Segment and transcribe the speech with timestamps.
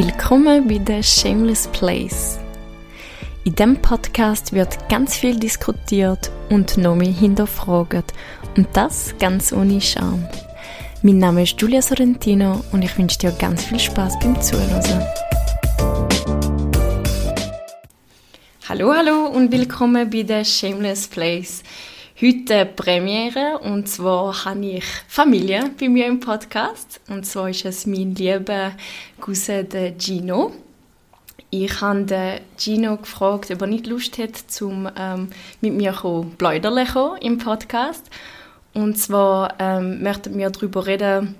[0.00, 2.38] Willkommen bei The Shameless Place.
[3.42, 8.14] In diesem Podcast wird ganz viel diskutiert und noch mehr hinterfragt.
[8.56, 10.24] Und das ganz ohne Scham.
[11.02, 15.04] Mein Name ist Giulia Sorrentino und ich wünsche dir ganz viel Spaß beim Zuhören.
[18.68, 21.64] Hallo, hallo und willkommen bei The Shameless Place.
[22.20, 27.86] Heute Premiere und zwar habe ich Familie bei mir im Podcast und zwar ist es
[27.86, 28.72] mein lieber
[29.20, 30.50] Cousin Gino.
[31.50, 35.28] Ich habe den Gino gefragt, ob er nicht Lust hat, zum ähm,
[35.60, 35.92] mit mir
[36.38, 36.88] plaudern
[37.20, 38.10] im Podcast.
[38.74, 41.36] Und zwar ähm, möchten wir darüber reden,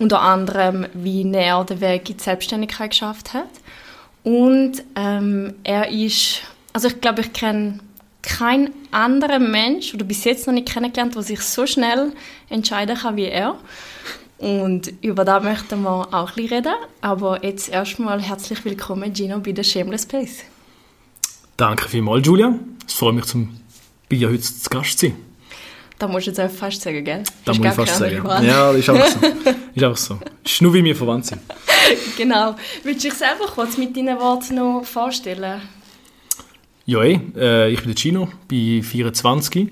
[0.00, 3.46] unter anderem, wie er den Weg in die Selbstständigkeit geschafft hat.
[4.24, 6.40] Und ähm, er ist,
[6.72, 7.78] also ich glaube, ich kenne
[8.24, 12.12] kein anderer Mensch oder bis jetzt noch nicht kennengelernt, der sich so schnell
[12.48, 13.56] entscheiden kann wie er.
[14.38, 16.74] Und über das möchten wir auch ein bisschen reden.
[17.00, 20.44] Aber jetzt erstmal herzlich willkommen, Gino, bei der Shameless Place.
[21.56, 22.58] Danke vielmals, Julia.
[22.86, 23.60] Es freut mich, zum
[24.08, 25.16] bei dir heute zu Gast zu sein.
[25.98, 27.22] Da musst du jetzt einfach fast sagen, gell?
[27.44, 28.22] Da muss ich fast sagen.
[28.44, 29.18] Ja, das ist einfach so.
[29.74, 30.18] ist einfach so.
[30.44, 31.40] ist nur, wie wir verwandt sind.
[32.16, 32.56] genau.
[32.82, 35.62] Willst du dich selber kurz mit deinen Worten noch vorstellen?
[36.86, 39.70] Ja, äh, ich bin der Gino, bin 24.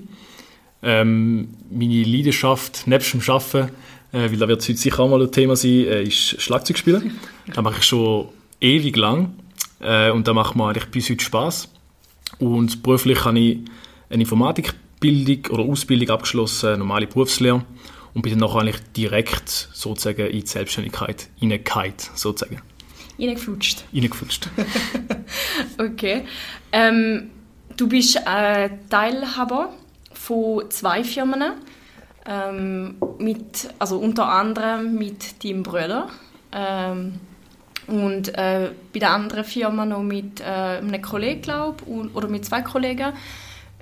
[0.81, 3.71] Ähm, meine Leidenschaft, nebst dem Arbeiten,
[4.11, 7.19] äh, weil da wird heute sicher auch mal ein Thema sein, äh, ist Schlagzeugspielen.
[7.45, 9.35] Das mache ich schon ewig lang
[9.79, 11.69] äh, und da macht mir eigentlich bis heute Spaß.
[12.39, 13.59] Und beruflich habe ich
[14.09, 17.63] eine Informatikbildung oder Ausbildung abgeschlossen, normale Berufslehre
[18.15, 22.61] und bin dann nachher eigentlich direkt sozusagen in die Selbstständigkeit hineingefallen, sozusagen.
[23.19, 23.83] Reingeflutscht.
[23.93, 24.49] Reingeflutscht.
[25.77, 26.25] okay.
[26.71, 27.29] Ähm,
[27.77, 29.73] du bist äh, Teilhaber
[30.13, 31.53] von zwei Firmen.
[32.25, 36.07] Ähm, mit, also unter anderem mit deinem Bruder.
[36.53, 37.19] Ähm,
[37.87, 42.61] und äh, bei der anderen Firma noch mit äh, einem Kollegen, glaube oder mit zwei
[42.61, 43.11] Kollegen.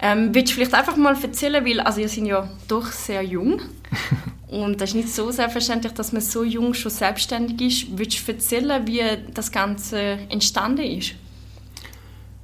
[0.03, 3.62] Ähm, willst du vielleicht einfach mal erzählen, weil also ihr seid ja doch sehr jung
[4.47, 7.97] und das ist nicht so selbstverständlich, dass man so jung schon selbstständig ist.
[7.97, 11.13] Willst du erzählen, wie das Ganze entstanden ist?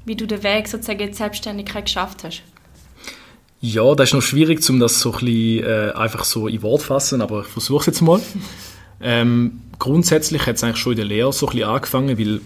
[0.06, 2.44] Wie du den Weg sozusagen in die Selbstständigkeit geschafft hast?
[3.60, 6.82] Ja, das ist noch schwierig, um das so ein bisschen, äh, einfach so in Wort
[6.82, 8.22] zu fassen, aber ich versuche es jetzt mal.
[9.02, 12.40] ähm, grundsätzlich hat es eigentlich schon in der Lehre so ein bisschen angefangen, weil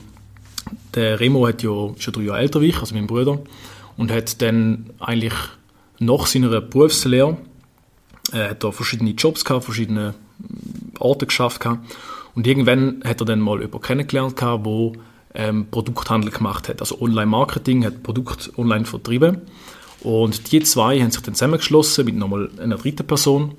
[0.96, 3.40] der Remo hat ja schon drei Jahre älter wie ich, also mein Bruder
[4.02, 5.36] und hat dann eigentlich
[6.00, 7.38] nach seiner Berufslehre
[8.32, 10.16] äh, hat er verschiedene Jobs gehabt, verschiedene
[10.98, 11.82] Orte geschafft gehabt.
[12.34, 14.94] und irgendwann hat er dann mal jemanden kennengelernt gehabt, wo
[15.36, 19.42] ähm, Produkthandel gemacht hat, also Online-Marketing, hat Produkt online vertrieben
[20.00, 23.54] und die zwei haben sich dann zusammengeschlossen mit nochmal einer dritten Person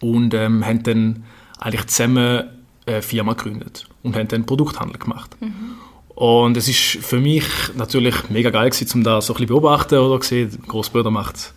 [0.00, 1.24] und ähm, haben dann
[1.60, 2.42] eigentlich zusammen
[2.86, 5.36] eine Firma gegründet und haben dann Produkthandel gemacht.
[5.40, 5.76] Mhm.
[6.20, 7.46] Und es ist für mich
[7.78, 11.54] natürlich mega geil gewesen, um da so ein bisschen beobachten oder sehen, der Großbruder macht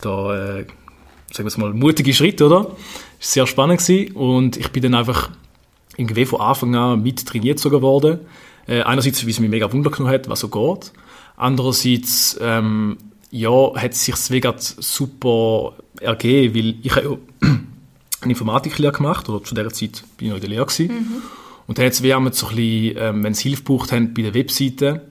[0.00, 0.66] da, äh,
[1.32, 2.66] sagen wir mal, mutige Schritte, oder?
[2.66, 2.76] War
[3.18, 5.30] sehr spannend gewesen und ich bin dann einfach
[5.96, 8.20] irgendwie von Anfang an mit trainiert sogar worden.
[8.68, 10.92] Äh, einerseits, wie es mich mega Wunder genommen hat, was so geht.
[11.36, 12.98] Andererseits, ähm,
[13.32, 17.48] ja, hat es sich mega super ergeben, weil ich habe ja
[18.20, 20.94] eine Informatiklehre gemacht, oder zu dieser Zeit bin ich noch in der Lehre gewesen.
[20.94, 21.22] Mhm.
[21.66, 24.22] Und dann hat es wie so ein bisschen, ähm, wenn sie Hilfe gebraucht haben bei
[24.22, 25.08] der Webseite,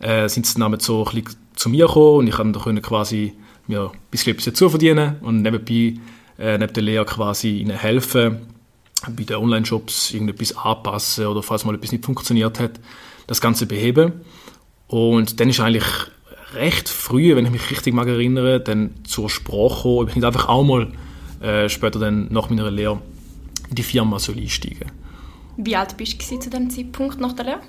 [0.00, 3.32] äh, sind sie dann so ein bisschen zu mir gekommen und ich konnte quasi
[3.66, 6.00] mir ein bisschen etwas dazu verdienen und nebenbei,
[6.38, 8.46] äh, neben der Lehre quasi ihnen helfen,
[9.08, 12.80] bei den Online-Shops irgendetwas anpassen oder falls mal etwas nicht funktioniert hat,
[13.26, 14.12] das Ganze beheben.
[14.86, 15.84] Und dann ist eigentlich
[16.54, 20.48] recht früh, wenn ich mich richtig mag erinnere, dann zur Sprache gekommen, ich nicht einfach
[20.48, 20.92] auch mal
[21.40, 23.00] äh, später dann nach meiner Lehre
[23.68, 24.90] in die Firma soll einsteigen
[25.56, 27.60] wie alt bist du zu dem Zeitpunkt nach der Lehre?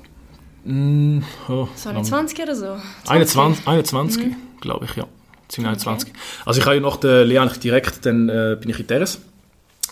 [0.66, 2.78] Mm, oh, so 20 oder so?
[3.06, 3.10] 20?
[3.38, 4.36] 21, 21 mhm.
[4.62, 5.06] glaube ich, ja.
[5.48, 6.10] Ziemlich 21.
[6.10, 6.20] Okay.
[6.46, 9.22] Also ich habe ja nach der Lehre eigentlich direkt, dann äh, bin ich in Teres,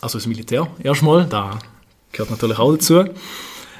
[0.01, 1.59] also ins Militär erstmal, da
[2.11, 3.05] gehört natürlich auch dazu.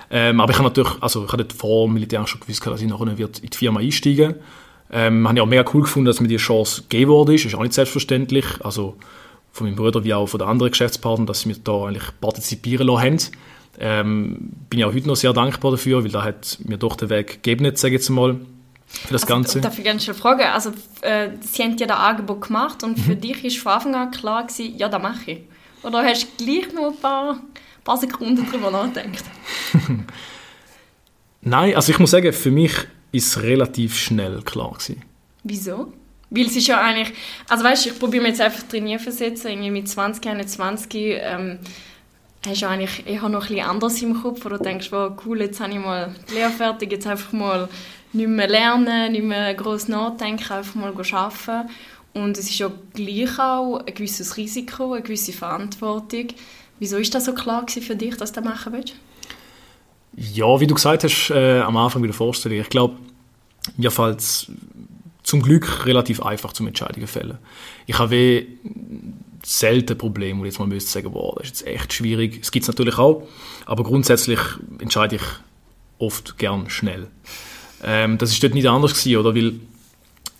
[0.10, 2.88] Ähm, aber ich habe natürlich, also ich hatte vor dem Militär schon gewusst, dass ich
[2.88, 4.36] nachher in die Firma einsteigen
[4.92, 7.34] ähm, habe ja auch mega cool gefunden, dass mir die Chance gegeben wurde.
[7.34, 8.45] Ist auch nicht selbstverständlich.
[8.62, 8.95] Also
[9.51, 12.88] von meinem Bruder wie auch von den anderen Geschäftspartnern, dass sie mir da eigentlich partizipieren
[12.88, 13.19] lassen haben.
[13.80, 17.10] Ähm, bin ich auch heute noch sehr dankbar dafür, weil da hat mir doch den
[17.10, 18.39] Weg gegeben, sage ich jetzt mal,
[18.88, 19.62] für das also, Ganze.
[19.62, 20.44] Darf ich gerne schon fragen?
[20.44, 23.22] Also, äh, Sie haben ja das Angebot gemacht und für mhm.
[23.22, 25.39] dich war von Anfang an klar, gewesen, ja, das mache ich.
[25.83, 27.42] Oder hast du gleich noch ein paar,
[27.83, 29.24] paar Sekunden darüber nachgedacht?
[31.42, 32.74] Nein, also ich muss sagen, für mich
[33.12, 35.04] ist es relativ schnell klar gewesen.
[35.44, 35.94] Wieso?
[36.31, 37.16] Weil es ist ja eigentlich,
[37.48, 41.60] also weißt du, ich probiere mir jetzt einfach trainieren versetzen, irgendwie mit 20, 21, ähm,
[42.47, 45.74] hast du eigentlich eher noch etwas anderes im Kopf denkst du, oh, cool, jetzt habe
[45.74, 47.69] ich mal die Lehre fertig, jetzt einfach mal
[48.13, 51.69] nicht mehr lernen, nicht mehr groß nachdenken, einfach mal arbeiten.
[52.13, 56.27] Und es ist ja gleich auch ein gewisses Risiko, eine gewisse Verantwortung.
[56.80, 58.95] Wieso ist das so klar für dich, dass du das machen willst?
[60.15, 62.95] Ja, wie du gesagt hast äh, am Anfang bei der Vorstellung, ich glaube,
[63.75, 64.51] mir fällt es
[65.24, 67.38] zum Glück relativ einfach zum Entscheidungen fällen.
[67.86, 68.45] Ich habe
[69.45, 72.39] selten Probleme, wo ich jetzt mal müsste sagen, boah, das ist jetzt echt schwierig.
[72.42, 73.27] Es gibt es natürlich auch,
[73.65, 74.39] aber grundsätzlich
[74.80, 75.21] entscheide ich
[76.00, 77.07] oft gern schnell.
[77.83, 79.36] Ähm, das ist dort nicht anders gewesen, oder?
[79.36, 79.53] Weil,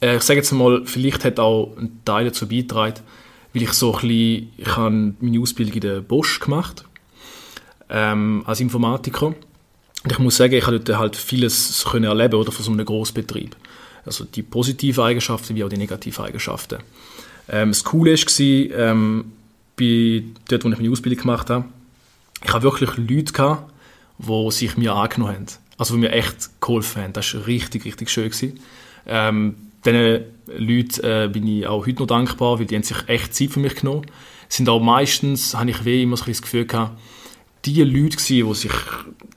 [0.02, 3.02] äh, ich sage jetzt mal, vielleicht hat auch ein Teil dazu beigetragen,
[3.54, 6.86] weil ich so ein bisschen, ich habe meine Ausbildung in der Bosch gemacht,
[7.90, 9.28] ähm, als Informatiker.
[9.28, 12.86] Und ich muss sagen, ich habe dort halt vieles können erleben, oder, von so einem
[12.86, 13.56] Grossbetrieb.
[14.06, 16.78] Also die positiven Eigenschaften wie auch die negativen Eigenschaften.
[17.50, 19.32] Ähm, das Coole war, ähm,
[19.78, 21.66] bei dort, wo ich meine Ausbildung gemacht habe,
[22.44, 23.72] ich habe wirklich Leute gehabt,
[24.18, 25.46] die sich mir angenommen haben.
[25.78, 27.14] Also die mir echt geholfen haben.
[27.14, 28.30] Das war richtig, richtig schön.
[28.30, 28.60] Gewesen.
[29.08, 29.56] Ähm,
[29.86, 33.52] diesen Leuten äh, bin ich auch heute noch dankbar, weil die haben sich echt Zeit
[33.52, 34.06] für mich genommen.
[34.48, 37.00] Sind auch meistens, habe ich weh immer so das Gefühl gehabt,
[37.66, 38.72] die Leute gewesen, die sich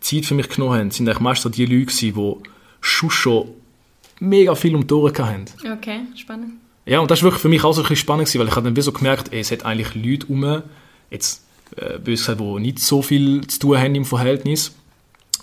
[0.00, 2.48] Zeit für mich genommen haben, sind eigentlich meistens die Leute gewesen, die
[2.80, 3.48] schon schon
[4.20, 5.46] mega viel um die Ohren hatten.
[5.72, 6.52] Okay, spannend.
[6.88, 8.56] Ja, und das war wirklich für mich auch so ein bisschen spannend, gewesen, weil ich
[8.56, 10.62] habe dann so gemerkt, ey, es hat eigentlich Leute um,
[11.10, 11.42] jetzt
[11.76, 14.74] äh, bös gesagt, die nicht so viel zu tun haben im Verhältnis.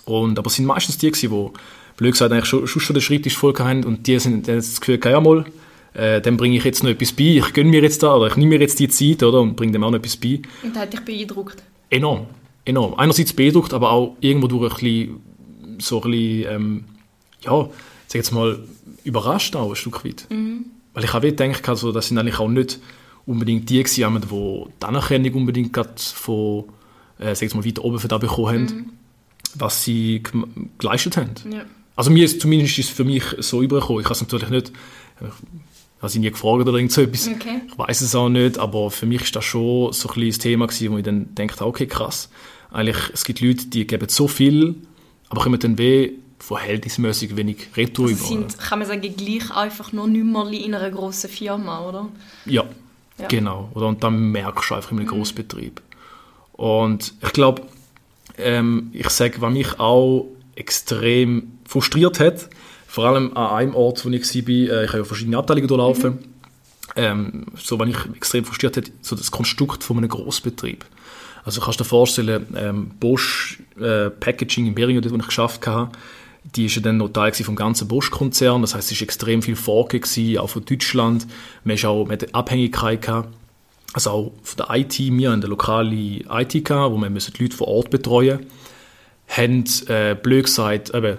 [0.04, 1.58] Und, aber es sind meistens die gewesen, die,
[1.96, 5.00] blöd gesagt, eigentlich schon, schon den Schreibtisch voll haben und die sind dann das Gefühl,
[5.04, 5.44] ja mal,
[5.94, 8.36] äh, dann bringe ich jetzt noch etwas bei, ich gönne mir jetzt da, oder ich
[8.36, 10.40] nehme mir jetzt die Zeit, oder, und bringe dem auch noch etwas bei.
[10.62, 11.62] Und das hat dich beeindruckt?
[11.90, 12.26] Enorm,
[12.64, 12.94] enorm.
[12.94, 15.20] Einerseits beeindruckt, aber auch irgendwo durch ein bisschen,
[15.78, 16.84] so ein bisschen, ähm,
[17.42, 17.68] ja,
[18.08, 18.58] sag jetzt mal,
[19.04, 20.26] überrascht auch ein Stück weit.
[20.28, 20.66] Mhm.
[20.96, 22.78] Weil ich habe gedacht, also, das sind eigentlich auch nicht
[23.26, 26.64] unbedingt die gewesen, die die Anerkennung unbedingt von,
[27.18, 28.90] äh, sag mal, weiter oben für das bekommen haben, mhm.
[29.56, 30.22] was sie
[30.78, 31.32] geleistet haben.
[31.52, 31.66] Ja.
[31.96, 34.00] Also mir ist zumindest ist für mich so übergekommen.
[34.00, 34.72] Ich habe es natürlich nicht,
[35.20, 37.28] ich habe sie nie gefragt oder irgend so etwas.
[37.28, 37.60] Okay.
[37.68, 40.66] Ich weiß es auch nicht, aber für mich ist das schon so ein das Thema
[40.66, 42.30] gewesen, wo ich dann denke, okay, krass.
[42.70, 44.76] Eigentlich, es gibt Leute, die geben so viel,
[45.28, 46.12] aber kommen dann weh
[46.46, 51.28] verhältnismäßig wenig Retour also sind, kann man sagen, gleich einfach nur Nümmerli in einer grossen
[51.28, 52.08] Firma, oder?
[52.44, 52.64] Ja,
[53.18, 53.26] ja.
[53.26, 53.68] genau.
[53.74, 53.88] Oder?
[53.88, 55.10] Und dann merkst du einfach in einem mhm.
[55.10, 55.82] Großbetrieb.
[56.52, 57.62] Und ich glaube,
[58.38, 62.48] ähm, ich sage, was mich auch extrem frustriert hat,
[62.86, 66.12] vor allem an einem Ort, wo ich war, äh, ich habe ja verschiedene Abteilungen durchlaufen,
[66.12, 66.18] mhm.
[66.94, 70.84] ähm, so, was mich extrem frustriert hat, so das Konstrukt von einem Großbetrieb.
[71.44, 75.66] Also kannst du dir vorstellen, ähm, Bosch äh, Packaging in Beringen, dort, wo ich geschafft
[75.66, 75.90] habe,
[76.54, 78.62] die ist ja dann noch Teil vom ganzen Bosch-Konzern.
[78.62, 80.00] Das heißt, es war extrem viel Folge,
[80.40, 81.26] auch von Deutschland.
[81.64, 83.02] Man hatte auch mit Abhängigkeit.
[83.02, 83.34] Gehabt.
[83.92, 87.56] Also auch von der IT, wir in der lokalen IT, gehabt, wo wir die Leute
[87.56, 88.46] vor Ort betreuen
[89.28, 91.18] haben, äh, blöd gesagt, eben,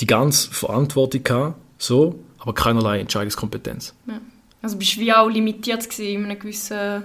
[0.00, 3.94] die ganze Verantwortung gehabt, so, aber keinerlei Entscheidungskompetenz.
[4.06, 4.20] Ja.
[4.62, 7.04] Also bist du wie auch limitiert in einem gewissen,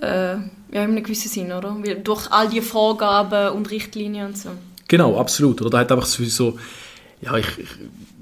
[0.00, 0.40] äh, ja,
[0.70, 1.76] in einem gewissen Sinn, oder?
[2.02, 4.50] Durch all die Vorgaben und Richtlinien und so.
[4.88, 5.60] Genau, absolut.
[5.60, 6.58] Oder da hat einfach so,
[7.20, 7.68] ja, ich, ich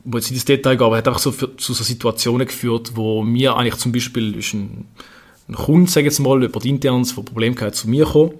[0.04, 2.92] muss jetzt nicht ins Detail gehen, aber hat einfach so für, zu so Situationen geführt,
[2.94, 4.86] wo mir eigentlich zum Beispiel ist ein,
[5.48, 8.34] ein Kunde, sage jetzt mal, über die Interns, der Problem zu mir gekommen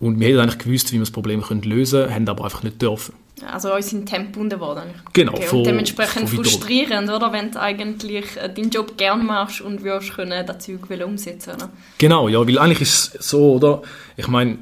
[0.00, 2.62] und wir hätten eigentlich gewusst, wie wir das Problem können lösen können, haben aber einfach
[2.62, 3.14] nicht dürfen.
[3.50, 4.82] Also uns sind Tempo gebunden worden.
[5.12, 5.32] Genau.
[5.32, 5.56] Okay.
[5.56, 7.32] Und dementsprechend frustrierend, oder?
[7.32, 11.70] Wenn du eigentlich äh, deinen Job gerne machst und wirst können das Zeug umsetzen oder?
[11.98, 13.82] Genau, ja, weil eigentlich ist es so, oder?
[14.16, 14.58] Ich meine,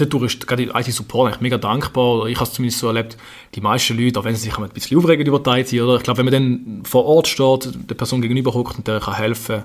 [0.00, 2.26] dadurch ist gerade IT-Support eigentlich mega dankbar.
[2.26, 3.16] Ich habe es zumindest so erlebt,
[3.54, 5.96] die meisten Leute, auch wenn sie sich ein bisschen aufregen über die IT, oder?
[5.96, 9.14] Ich glaube, wenn man dann vor Ort steht, der Person gegenüber hockt und der kann
[9.14, 9.64] helfen,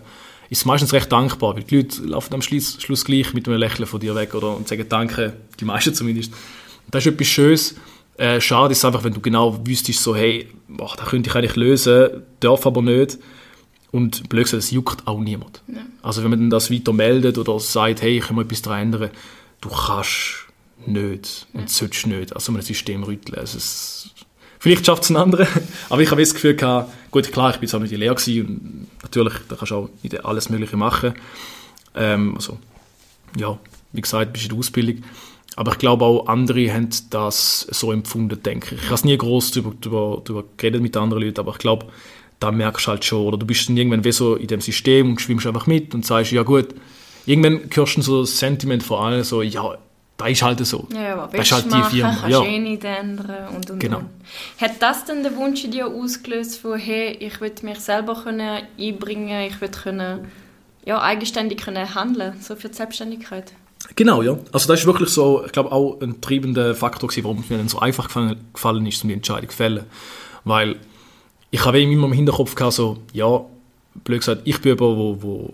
[0.50, 3.58] ist es meistens recht dankbar, weil die Leute laufen am Schluss, Schluss gleich mit einem
[3.58, 4.56] Lächeln von dir weg, oder?
[4.56, 6.34] Und sagen Danke, die meisten zumindest.
[6.92, 7.76] Das ist etwas Schönes.
[8.18, 11.56] Äh, schade ist einfach, wenn du genau wüsstest, so, hey, boah, das könnte ich eigentlich
[11.56, 13.18] lösen, darf aber nicht.
[13.92, 15.62] Und blöd gesagt, es juckt auch niemand.
[15.68, 15.82] Ja.
[16.02, 19.10] Also wenn man das weiter meldet oder sagt, hey, ich kann mal etwas daran ändern,
[19.64, 20.48] du kannst
[20.86, 23.40] nicht und sollst nicht an so einem System rütteln.
[23.40, 24.10] Also es,
[24.60, 25.48] vielleicht schafft es ein anderer,
[25.90, 28.16] aber ich habe das Gefühl gehabt, gut, klar, ich bin jetzt auch nicht in Lehre
[28.16, 29.90] und natürlich, da kannst du auch
[30.24, 31.14] alles Mögliche machen.
[31.96, 32.60] Ähm, also,
[33.38, 33.58] ja,
[33.94, 35.04] wie gesagt, bist du in der Ausbildung.
[35.56, 38.82] Aber ich glaube auch andere haben das so empfunden, denke ich.
[38.82, 41.86] Ich habe es nie groß darüber, darüber, darüber geredet mit anderen Leuten, aber ich glaube,
[42.40, 45.12] da merkst du halt schon, oder du bist dann irgendwann wie so in dem System
[45.12, 46.74] und schwimmst einfach mit und sagst, ja gut,
[47.26, 49.78] irgendwann hörst du so das Sentiment vor allem so, ja,
[50.18, 50.88] da ist halt so.
[50.94, 52.16] Ja, aber das ist halt die Firma.
[52.16, 52.44] Kannst ja.
[52.44, 54.00] eh nicht ändern und, und, genau.
[54.00, 54.10] Und.
[54.60, 58.64] Hat das dann den Wunsch in dir ausgelöst von, hey, ich will mich selber können
[58.80, 60.32] einbringen, ich will können,
[60.86, 63.54] ja, eigenständig können handeln, so für die Selbstständigkeit?
[63.96, 64.38] Genau, ja.
[64.52, 67.58] Also das ist wirklich so, ich glaube, auch ein treibender Faktor gewesen, warum es mir
[67.58, 69.86] dann so einfach gefallen, gefallen ist, um die Entscheidung zu fällen.
[70.46, 70.78] Weil
[71.52, 73.42] ich habe immer im Hinterkopf gehabt, so, ja,
[74.04, 75.54] blöd gesagt, ich bin jemand, wo, wo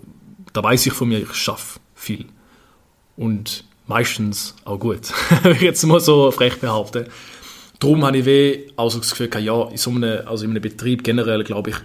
[0.53, 2.25] da weiß ich von mir, ich schaffe viel.
[3.15, 5.12] Und meistens auch gut,
[5.44, 7.08] wenn ich jetzt mal so frech behaupten.
[7.79, 11.03] Darum habe ich weh also das Gefühl, ja, in so einem, also in einem Betrieb
[11.03, 11.77] generell, glaube ich,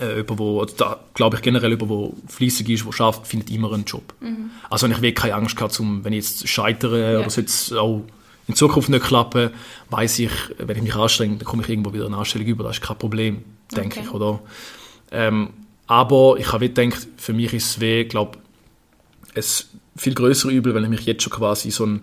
[0.00, 3.72] äh, jemand, wo, da glaube ich generell jemand, der fleissig ist, der schafft, findet immer
[3.72, 4.14] einen Job.
[4.20, 4.50] Mhm.
[4.70, 7.18] Also ich will keine Angst gehabt, zum, wenn ich jetzt scheitere ja.
[7.18, 8.02] oder es jetzt auch
[8.48, 9.50] in Zukunft nicht klappen,
[9.90, 12.64] weiß ich, wenn ich mich anstrenge, dann komme ich irgendwo wieder eine Anstellung über.
[12.64, 13.44] Das ist kein Problem,
[13.74, 14.08] denke Okay.
[14.08, 14.40] ich, oder?
[15.10, 15.50] Ähm,
[15.86, 18.38] aber ich habe gedacht, für mich ist es weh, glaube
[19.34, 22.02] es viel größere Übel, wenn ich mich jetzt schon quasi in so ein,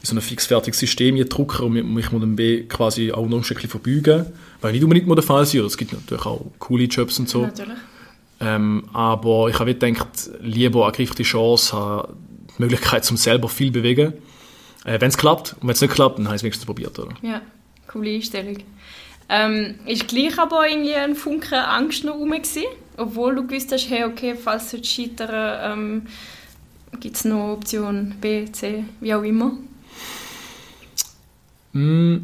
[0.00, 2.36] in so ein fixfertiges System drücke und mich muss dann
[2.68, 4.26] quasi auch noch ein Stückchen verbeugen,
[4.60, 5.54] weil nicht unbedingt mal der Fall ist.
[5.54, 7.48] Es gibt natürlich auch coole Jobs und so.
[8.40, 12.14] Ähm, aber ich habe gedacht, lieber ergreife die Chance, habe
[12.56, 14.14] die Möglichkeit, zum selber viel zu bewegen.
[14.84, 16.98] Äh, wenn es klappt, und wenn es nicht klappt, dann habe ich es wenigstens probiert.
[16.98, 17.14] Oder?
[17.22, 17.40] Ja,
[17.86, 18.58] coole Einstellung.
[19.28, 22.64] Ähm, ist gleich aber irgendwie ein Funken Angst noch rum gewesen,
[22.96, 26.02] obwohl du gewusst hast, hey, okay, falls du scheitern, ähm,
[27.00, 29.52] gibt es noch Option B, C, wie auch immer.
[31.72, 32.16] Mm,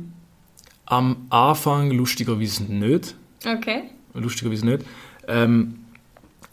[0.87, 3.15] am Anfang lustigerweise nicht.
[3.45, 3.85] Okay.
[4.15, 4.85] Lustigerweise nicht.
[5.27, 5.77] Ähm,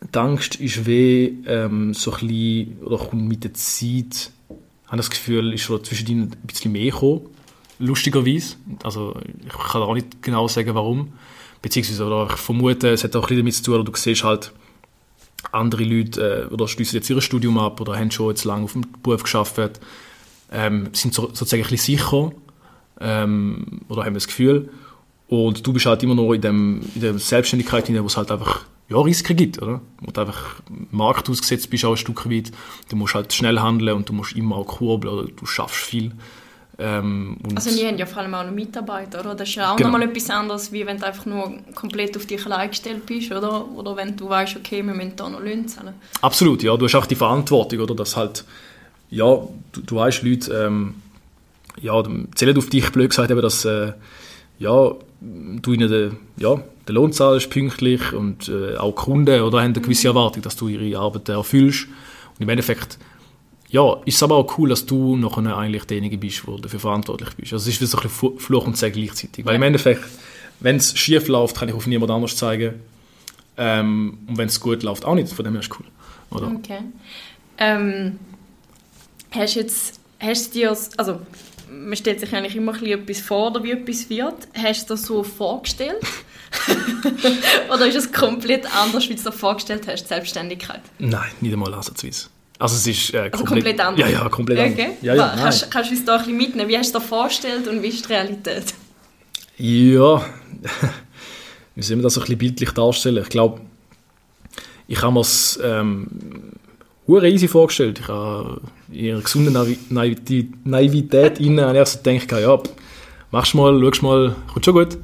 [0.02, 4.32] die Angst ist weh, ähm, so ein bisschen, oder kommt mit der Zeit,
[4.88, 7.22] habe das Gefühl, ist schon zwischen ihnen ein bisschen mehr gekommen.
[7.80, 8.56] Lustigerweise.
[8.84, 11.14] Also, ich kann auch nicht genau sagen, warum.
[11.68, 14.54] Beziehungsweise, oder ich vermute, es hat auch ein damit zu tun, oder du siehst halt,
[15.52, 18.72] andere Leute äh, oder schließen jetzt ihr Studium ab oder haben schon jetzt lange auf
[18.72, 19.60] dem Beruf geschafft,
[20.52, 22.32] ähm, sind so, sozusagen ein bisschen sicher
[23.02, 24.70] ähm, oder haben das Gefühl.
[25.28, 28.32] Und du bist halt immer noch in, dem, in der Selbstständigkeit, hinein, wo es halt
[28.32, 29.82] einfach ja, Risiken gibt, oder?
[30.00, 32.52] Wo du einfach Markt ausgesetzt bist, auch ein Stück weit.
[32.88, 36.14] Du musst halt schnell handeln und du musst immer auch kurbeln oder du schaffst viel.
[36.80, 39.34] Ähm, Also wir haben ja vor allem auch noch Mitarbeiter, oder?
[39.36, 39.90] Das ist ja auch Genau.
[39.90, 43.68] nochmal etwas anderes, wie wenn du einfach nur komplett auf dich allein gestellt bist, oder?
[43.76, 45.96] Oder wenn du weißt, okay, wir müssen da noch Löhne zahlen.
[46.22, 46.78] Absolut, ja.
[46.78, 47.96] Du hast auch die Verantwortung, oder?
[47.96, 48.46] Dass halt,
[49.10, 49.26] ja,
[49.72, 50.96] du, du weißt, Leute, ähm,
[51.82, 52.04] ja,
[52.36, 53.94] zählen auf dich, blöd gesagt, eben, dass, äh,
[54.60, 54.92] ja,
[55.22, 56.56] du ihnen den, ja,
[56.88, 60.68] den Lohn zahlst pünktlich und äh, auch Kunden, oder, haben eine gewisse Erwartung, dass du
[60.68, 61.86] ihre Arbeit erfüllst.
[62.38, 63.00] Und im Endeffekt,
[63.70, 67.30] ja, ist es aber auch cool, dass du nachher eigentlich derjenige bist, der dafür verantwortlich
[67.36, 67.54] bist.
[67.54, 69.46] Also es ist wie so ein bisschen Fluch und Segen gleichzeitig.
[69.46, 70.04] Weil im Endeffekt,
[70.62, 72.76] wenn es schief läuft, kann ich auf niemand anders zeigen.
[73.58, 75.34] Ähm, und wenn es gut läuft, auch nicht.
[75.34, 75.86] Von dem her ist es cool.
[76.30, 76.52] Oder?
[76.56, 76.80] Okay.
[77.58, 78.20] Ähm,
[79.32, 81.20] hast du jetzt, hast du dir, also
[81.70, 84.48] man stellt sich eigentlich immer ein bisschen etwas vor, oder wie etwas wird.
[84.54, 86.02] Hast du dir so vorgestellt?
[87.74, 90.82] oder ist es komplett anders, wie du es dir vorgestellt hast, Selbstständigkeit?
[91.00, 92.28] Nein, nicht einmal ansatzweise.
[92.60, 94.10] Also es ist äh, Also komplett anders?
[94.10, 94.84] Ja, ja, komplett Okay.
[94.84, 94.98] anders.
[95.02, 96.70] Ja, ja, kannst, kannst du uns da ein bisschen mitnehmen?
[96.70, 98.74] Wie hast du dir vorgestellt und wie ist die Realität?
[99.58, 100.26] Ja,
[101.76, 103.24] wie soll man das ein bisschen bildlich darstellen?
[103.24, 103.62] Ich glaube,
[104.88, 106.08] ich habe mir es ähm,
[107.08, 108.00] easy vorgestellt.
[108.00, 108.62] Ich habe
[108.92, 109.54] in ihrer gesunden
[109.90, 112.60] Naivität, Naivität innen habe ich so gedacht, ja,
[113.32, 114.98] machst mal, schaust mal, kommt schon gut.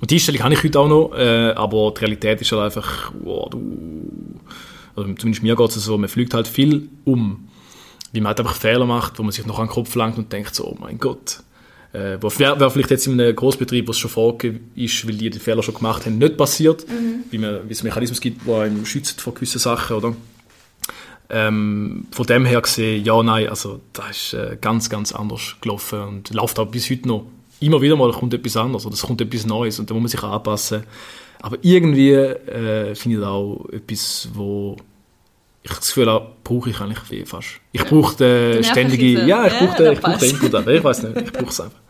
[0.00, 3.12] Und die Einstellung habe ich heute auch noch, äh, aber die Realität ist halt einfach,
[3.22, 3.58] wow, du,
[4.96, 7.48] also zumindest mir geht es so, man fliegt halt viel um,
[8.12, 10.32] wie man halt einfach Fehler macht, wo man sich noch an den Kopf langt und
[10.32, 11.42] denkt so, oh mein Gott,
[11.92, 15.30] äh, wäre wär vielleicht jetzt in einem Großbetrieb, wo es schon vorgegeben ist, weil die
[15.30, 16.84] die Fehler schon gemacht haben, nicht passiert,
[17.30, 20.14] wie, man, wie es Mechanismus gibt, der einem schützt vor gewissen Sachen, oder?
[21.30, 26.00] Ähm, von dem her gesehen, ja, nein, also das ist äh, ganz, ganz anders gelaufen
[26.00, 27.26] und läuft auch bis heute noch.
[27.60, 30.08] Immer wieder mal kommt etwas anderes oder es kommt etwas Neues und da muss man
[30.08, 30.82] sich anpassen.
[31.44, 34.76] Aber irgendwie äh, finde ich das auch etwas, wo
[35.62, 37.60] ich das Gefühl habe, brauche ich eigentlich wie fast.
[37.72, 38.16] Ich brauche
[38.52, 40.30] Du den ständige, ja, ich Ja, brauche den, das ich brauche den.
[40.30, 40.72] Input einfach.
[40.72, 41.80] Ich weiß nicht, ich brauche es einfach.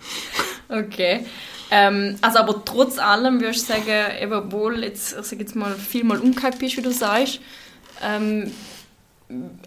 [0.68, 1.26] Okay.
[1.70, 5.74] Ähm, also aber trotz allem würdest du sagen, eben, obwohl jetzt, ich sag jetzt mal,
[5.74, 7.40] viel mal umgekehrt bist, wie du sagst,
[8.02, 8.50] ähm,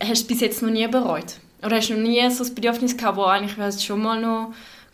[0.02, 1.36] hast du es bis jetzt noch nie bereut?
[1.64, 4.20] Oder hast du noch nie so das Bedürfnis gehabt, wo eigentlich wäre es schon mal
[4.22, 4.54] noch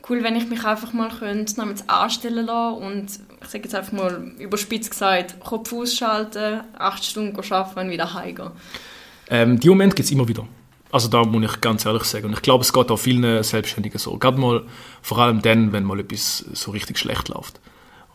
[0.10, 3.08] cool, wenn ich mich einfach mal könnte, jetzt anstellen lassen und
[3.44, 8.52] ich sage jetzt einfach mal überspitzt gesagt, Kopf ausschalten, acht Stunden arbeiten wieder heimgehen.
[9.30, 10.48] Ähm, die Momente gibt es immer wieder.
[10.92, 12.26] Also da muss ich ganz ehrlich sagen.
[12.26, 14.18] Und ich glaube, es geht auch vielen Selbstständigen so.
[14.18, 14.64] Gerade mal,
[15.02, 17.60] vor allem dann, wenn mal etwas so richtig schlecht läuft.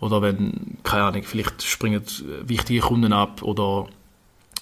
[0.01, 2.03] Oder wenn, keine Ahnung, vielleicht springen
[2.43, 3.89] wichtige Kunden ab oder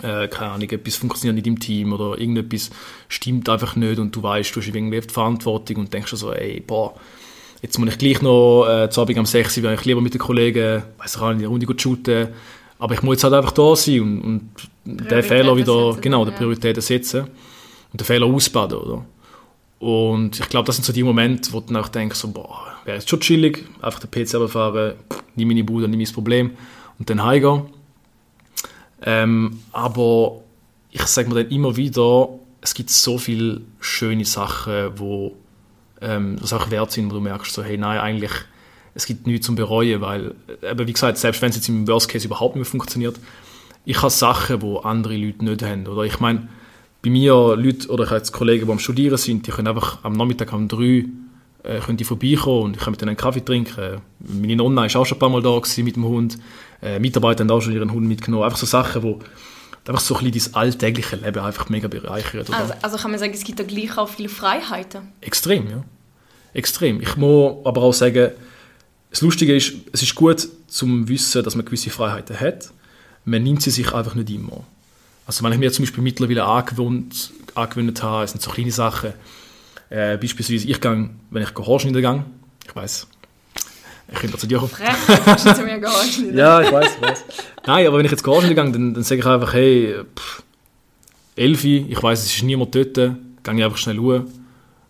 [0.02, 2.70] äh, keine Ahnung, etwas funktioniert nicht im Team oder irgendetwas
[3.08, 6.60] stimmt einfach nicht und du weißt, du hast irgendwie die Verantwortung und denkst so, ey,
[6.60, 6.94] boah,
[7.62, 10.20] jetzt muss ich gleich noch äh, zu Abend um 6 Uhr, ich lieber mit den
[10.20, 12.28] Kollegen, weiß ich auch nicht, eine Runde gut shooten,
[12.78, 14.50] aber ich muss jetzt halt einfach da sein und, und
[14.84, 16.36] den Fehler wieder, setzen, genau, die ja.
[16.36, 17.26] Prioritäten setzen
[17.92, 19.04] und den Fehler ausbaden, oder?
[19.78, 22.66] Und ich glaube, das sind so die Momente, wo du dann auch denkst, so, boah,
[22.84, 24.94] wäre jetzt schon chillig, einfach den PC runterfahren,
[25.34, 26.52] nie meine Bude, nie mein Problem
[26.98, 27.62] und dann heimgehen.
[29.02, 30.40] Ähm, aber
[30.90, 32.30] ich sage mir dann immer wieder,
[32.62, 35.34] es gibt so viele schöne Sachen, wo
[36.00, 38.32] ähm, das auch wert sind, wo du merkst, so, hey, nein, eigentlich,
[38.94, 42.08] es gibt nichts zum Bereuen, weil, eben, wie gesagt, selbst wenn es jetzt im Worst
[42.08, 43.18] Case überhaupt nicht funktioniert,
[43.84, 45.86] ich habe Sachen, wo andere Leute nicht haben.
[45.86, 46.48] Oder ich meine,
[47.02, 50.02] bei mir Leute, oder ich habe jetzt Kollegen, die am Studieren sind, die können einfach
[50.02, 51.04] am Nachmittag um drei
[51.66, 54.00] äh, können die vorbeikommen und ich kann mit denen einen Kaffee trinken.
[54.20, 56.38] Meine Nonna war auch schon ein paar Mal da mit dem Hund.
[56.82, 58.44] Äh, Mitarbeiter haben auch schon ihren Hund mitgenommen.
[58.44, 59.18] Einfach so Sachen, wo
[59.88, 62.44] einfach so ein bisschen dein alltägliche Leben einfach mega bereichern.
[62.50, 65.12] Also, also, kann man sagen, es gibt da gleich auch viele Freiheiten?
[65.20, 65.84] Extrem, ja.
[66.52, 67.00] Extrem.
[67.00, 68.32] Ich muss aber auch sagen,
[69.10, 72.70] das Lustige ist, es ist gut zum Wissen, dass man gewisse Freiheiten hat.
[73.24, 74.64] Man nimmt sie sich einfach nicht immer.
[75.26, 79.12] Also wenn ich mir zum Beispiel mittlerweile angewöhnt, angewöhnt habe, es sind so kleine Sachen,
[79.90, 82.24] äh, beispielsweise ich gehe, wenn ich gehe,
[82.66, 83.06] ich weiß,
[84.08, 84.70] ich könnte zu dir kommen.
[84.70, 86.34] Frech, zu mir Horschnieder.
[86.34, 87.24] ja, ich weiß, ich weiß.
[87.66, 90.42] Nein, aber wenn ich jetzt Horschnieder gehe, dann, dann sage ich einfach, hey, pff,
[91.36, 94.26] Elfi, ich weiß, es ist niemand dort, gehe ich einfach schnell schauen,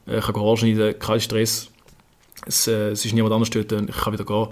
[0.06, 1.68] äh, ich kann Horschneiden, kein Stress,
[2.46, 4.48] es, äh, es ist niemand anders dort, ich kann wieder gehen.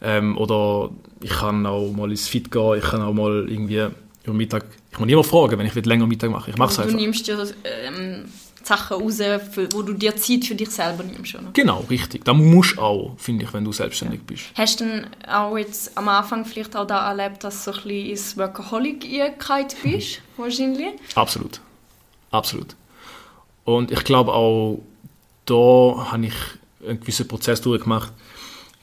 [0.00, 0.90] Ähm, oder
[1.20, 3.88] ich kann auch mal ins Fit gehen, ich kann auch mal irgendwie
[4.24, 6.92] über Mittag, ich muss niemand fragen, wenn ich länger Mittag mache, ich mache es einfach.
[6.92, 8.24] Du nimmst dir ähm,
[8.66, 11.50] Sachen raus, für, wo du dir Zeit für dich selber nimmst, oder?
[11.52, 12.24] Genau, richtig.
[12.24, 14.26] Das musst du auch, finde ich, wenn du selbstständig ja.
[14.26, 14.44] bist.
[14.54, 18.10] Hast du denn auch jetzt am Anfang vielleicht auch da erlebt, dass du ein bisschen
[18.10, 19.06] ins Workaholic
[19.82, 20.94] bist, wahrscheinlich?
[21.14, 21.60] Absolut.
[22.30, 22.74] Absolut.
[23.64, 24.80] Und ich glaube auch,
[25.46, 26.34] da habe ich
[26.86, 28.12] einen gewissen Prozess durchgemacht,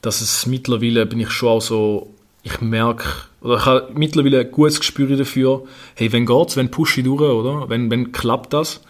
[0.00, 2.12] dass es mittlerweile bin ich schon auch so,
[2.42, 3.04] ich merke,
[3.40, 7.20] oder ich habe mittlerweile ein gutes Gespür dafür, hey, wenn geht's, wenn pushe ich durch,
[7.20, 7.68] oder?
[7.68, 8.80] Wenn, wenn klappt das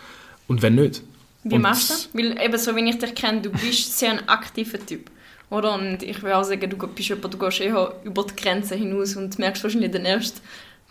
[0.53, 1.03] und wenn nicht.
[1.45, 2.09] Wie und machst du das?
[2.13, 5.11] Weil eben so, wie ich dich kenne, du bist sehr ein aktiver Typ.
[5.51, 5.75] Oder?
[5.75, 9.17] Und ich will auch sagen, du bist jemand, du gehst eher über die Grenze hinaus
[9.17, 10.43] und merkst wahrscheinlich dann erst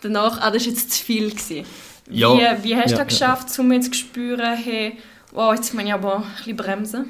[0.02, 1.30] danach, ah, das war jetzt zu viel.
[1.30, 1.64] Gewesen.
[2.10, 2.32] Ja.
[2.34, 3.62] Wie, wie hast du ja, das geschafft, ja.
[3.62, 4.98] um jetzt zu spüren, hey,
[5.30, 7.04] wow, jetzt muss ich aber ein bisschen bremsen?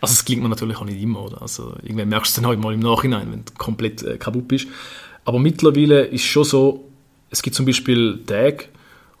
[0.00, 1.42] Also es klingt mir natürlich auch nicht immer, oder?
[1.42, 4.48] Also irgendwann merkst du es dann halt mal im Nachhinein, wenn du komplett äh, kaputt
[4.48, 4.66] bist.
[5.24, 6.88] Aber mittlerweile ist es schon so,
[7.30, 8.64] es gibt zum Beispiel Tage,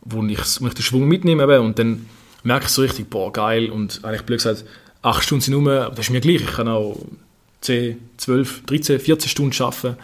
[0.00, 2.06] wo ich, wo ich den Schwung mitnehme und dann
[2.44, 4.64] merke ich so richtig, boah, geil, und eigentlich blöd gesagt,
[5.02, 6.98] acht Stunden sind rum, aber das ist mir gleich, ich kann auch
[7.62, 9.96] 10, 12, 13, 14 Stunden arbeiten.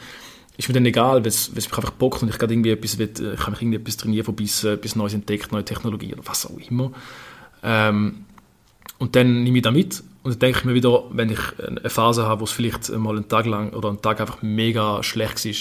[0.56, 3.10] Ist mir dann egal, weil es mich einfach bockt und ich gerade irgendwie etwas will,
[3.18, 6.44] äh, ich kann mich irgendwie etwas trainieren, verbissen, etwas Neues entdeckt, neue Technologie oder was
[6.46, 6.92] auch immer.
[7.62, 8.24] Ähm,
[8.98, 11.88] und dann nehme ich das mit und dann denke ich mir wieder, wenn ich eine
[11.88, 15.44] Phase habe, wo es vielleicht mal einen Tag lang oder einen Tag einfach mega schlecht
[15.44, 15.52] war,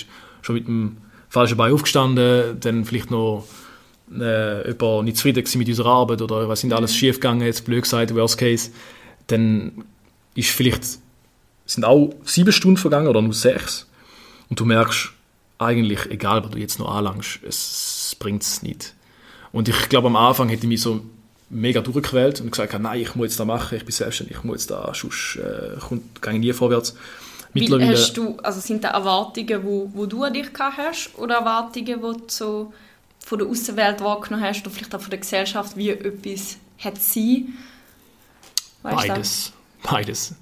[0.42, 0.98] schon mit dem
[1.30, 3.46] falschen Bein aufgestanden, dann vielleicht noch
[4.18, 6.98] äh, jemand nicht zufrieden mit unserer Arbeit oder was sind alles mhm.
[6.98, 8.72] schief gegangen, jetzt blöd gesagt, worst case,
[9.28, 9.84] dann
[10.36, 10.84] ist vielleicht,
[11.66, 13.88] sind auch sieben Stunden vergangen oder nur sechs
[14.50, 15.12] und du merkst,
[15.58, 18.94] eigentlich, egal was du jetzt noch anlangst, es bringt es nicht.
[19.52, 21.02] Und ich glaube, am Anfang hätte ich mich so
[21.50, 24.62] mega durchgequält und gesagt, nein, ich muss jetzt da machen, ich bin selbstständig, ich muss
[24.62, 25.78] jetzt da, sonst äh,
[26.22, 26.96] gehe ich nie vorwärts.
[27.54, 31.86] Mittlerweile, hast du, also sind das Erwartungen, wo, wo du an dich hast oder Erwartungen,
[31.86, 32.74] die du so
[33.26, 37.54] von der Außenwelt wahrgenommen hast oder vielleicht auch von der Gesellschaft, wie etwas hat sein?
[38.82, 39.54] Beides.
[39.84, 40.36] Beides.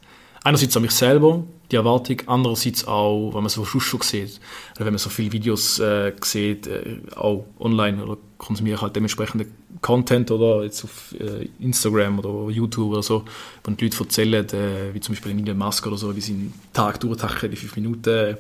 [0.44, 4.40] Einerseits an mich selber, die Erwartung, andererseits auch, wenn man so schon sieht,
[4.78, 9.48] wenn man so viele Videos äh, sieht, äh, auch online oder konsumiere halt dementsprechend
[9.82, 13.26] Content oder jetzt auf äh, Instagram oder YouTube oder so,
[13.64, 16.54] wo die Leute erzählen, äh, wie zum Beispiel Elon Musk oder so, wie sie einen
[16.74, 18.36] Tag durchtachen, die 5 Minuten äh,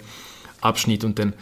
[0.62, 1.34] Abschnitt und dann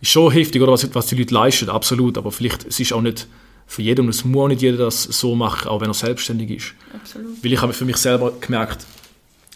[0.00, 3.02] ist schon heftig, oder, was, was die Leute leisten, absolut, aber vielleicht es ist auch
[3.02, 3.26] nicht
[3.66, 6.50] für jeden, und es muss auch nicht jeder das so machen, auch wenn er selbstständig
[6.50, 6.74] ist.
[6.94, 7.44] Absolut.
[7.44, 8.84] Weil ich habe für mich selber gemerkt,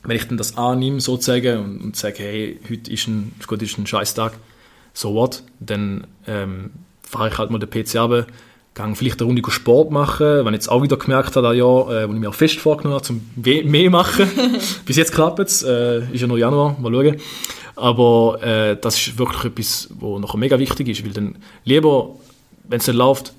[0.05, 3.79] wenn ich dann das annehme sozusagen und, und sage, hey, heute ist ein, gut, ist
[3.79, 4.35] ein Scheißtag,
[4.93, 6.71] so what, dann ähm,
[7.03, 8.27] fahre ich halt mal den PC runter,
[8.75, 12.09] gehe vielleicht eine Runde Sport machen, wenn ich jetzt auch wieder gemerkt habe, ja, äh,
[12.09, 14.29] wo ich mir auch fest vorgenommen habe, zum mehr machen.
[14.87, 17.17] Bis jetzt klappt es, äh, ist ja noch Januar, mal schauen.
[17.77, 22.15] Aber äh, das ist wirklich etwas, was nachher mega wichtig ist, weil dann lieber,
[22.69, 23.33] wenn es nicht läuft,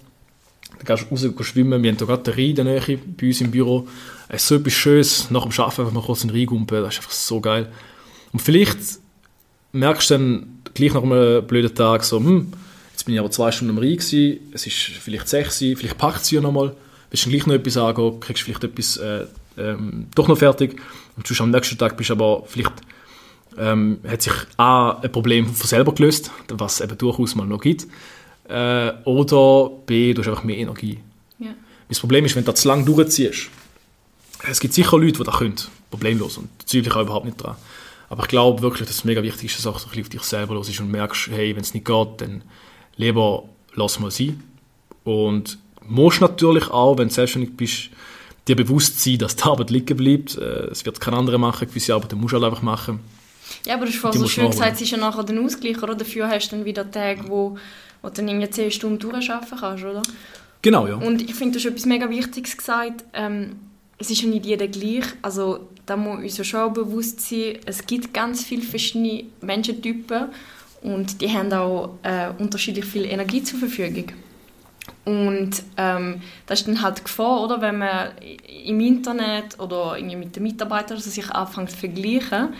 [0.78, 1.82] dann gehst du raus schwimmen.
[1.82, 3.88] Wir haben hier gerade den Rhein in der Nähe bei uns im Büro.
[4.28, 6.82] Es ist so etwas Schönes, nach dem Arbeiten einfach mal kurz in den Rhein gumpen,
[6.82, 7.72] das ist einfach so geil.
[8.34, 8.78] Und vielleicht
[9.72, 12.52] merkst du dann gleich nach einem blöden Tag so, hm,
[12.92, 16.24] jetzt bin ich aber zwei Stunden am Rhein gewesen, es ist vielleicht sechs, vielleicht packt
[16.24, 16.76] es ja nochmal,
[17.10, 19.26] willst du gleich noch etwas angehen, kriegst vielleicht etwas äh,
[19.58, 20.82] ähm, doch noch fertig
[21.16, 22.74] und am nächsten Tag bist du aber vielleicht
[23.58, 27.62] ähm, hat sich A, ein Problem von selber gelöst, was es eben durchaus mal noch
[27.62, 27.88] gibt,
[28.48, 31.00] äh, oder B, du hast einfach mehr Energie.
[31.40, 31.54] Ja.
[31.90, 33.50] Das Problem ist, wenn du das zu lange durchziehst,
[34.48, 35.56] es gibt sicher Leute, die das können,
[35.90, 37.56] problemlos, und ich auch überhaupt nicht dran.
[38.10, 40.22] Aber ich glaube wirklich, dass es mega wichtig ist, dass du auch bisschen auf dich
[40.22, 42.44] selber los ist und merkst, hey, wenn es nicht geht, dann
[42.98, 44.44] lieber lass mal sein.
[45.04, 47.90] Und musst natürlich auch, wenn du selbstständig bist,
[48.48, 50.38] dir bewusst sein, dass die Arbeit liegen bleibt.
[50.38, 53.00] Äh, es wird kein anderer machen, gewisse Arbeit musst du halt einfach machen.
[53.66, 55.96] Ja, aber du hast vorhin so schön gesagt, es ist ja nachher der Ausgleich, oder?
[55.96, 57.58] Dafür hast du dann wieder Tage, wo,
[58.02, 60.04] wo du dann irgendwie 10 Stunden durcharbeiten kannst, oder?
[60.62, 60.96] Genau, ja.
[60.96, 63.04] Und ich finde, du hast etwas mega Wichtiges gesagt.
[63.14, 63.58] Ähm,
[63.98, 65.06] es ist ja nicht jeder gleich.
[65.22, 70.30] Also da muss uns ja schon bewusst sein, es gibt ganz viele verschiedene Menschentypen
[70.82, 74.06] und die haben auch äh, unterschiedlich viel Energie zur Verfügung.
[75.06, 78.10] Und ähm, das ist dann halt die Gefahr, oder, wenn man
[78.66, 82.54] im Internet oder irgendwie mit den Mitarbeitern also sich anfängt zu vergleichen.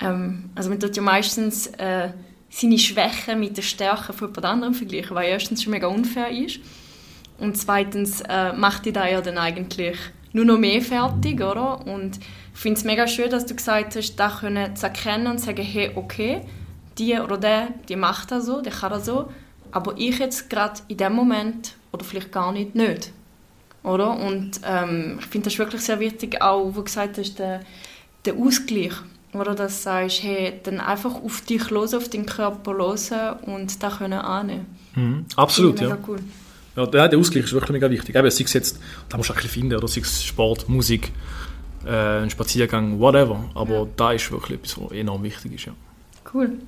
[0.00, 2.10] Ähm, also man tut ja meistens äh,
[2.48, 6.60] seine Schwächen mit den Stärken von jemand anderem vergleichen, weil erstens schon mega unfair ist
[7.38, 9.96] und zweitens äh, macht die da ja dann eigentlich
[10.32, 11.86] nur noch mehr fertig, oder?
[11.86, 15.38] Und ich finde es mega schön, dass du gesagt hast, da können zu erkennen und
[15.38, 16.42] sagen, hey, okay,
[16.98, 19.30] die oder der, die macht das so, der kann das so,
[19.72, 23.12] aber ich jetzt gerade in dem Moment oder vielleicht gar nicht, nicht.
[23.82, 24.18] Oder?
[24.18, 27.60] Und ähm, ich finde das wirklich sehr wichtig, auch wo du gesagt hast, der,
[28.24, 28.92] der Ausgleich.
[29.32, 33.10] Oder dass du sagst, hey, dann einfach auf dich los, auf deinen Körper los
[33.42, 34.66] und das können annehmen.
[34.94, 35.96] Mhm, absolut, ja.
[36.06, 36.18] Cool.
[36.74, 36.86] ja.
[36.86, 38.16] Der Ausgleich ist wirklich mega wichtig.
[38.16, 41.12] Eben, sei es jetzt, da musst du ein bisschen finden, oder sei es Sport, Musik,
[41.86, 43.44] äh, ein Spaziergang, whatever.
[43.54, 43.86] Aber ja.
[43.96, 45.72] da ist wirklich etwas, was enorm wichtig ist, ja.
[46.32, 46.58] Cool.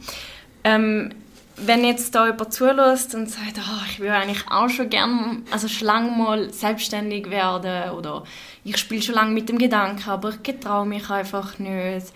[0.63, 1.11] Ähm,
[1.57, 5.69] wenn jetzt da jemand zulässt und sagt, oh, ich würde eigentlich auch schon gerne, also
[5.69, 8.25] schon lange mal selbstständig werden oder
[8.65, 12.07] ich spiele schon lange mit dem Gedanken, aber ich getraue mich einfach nicht.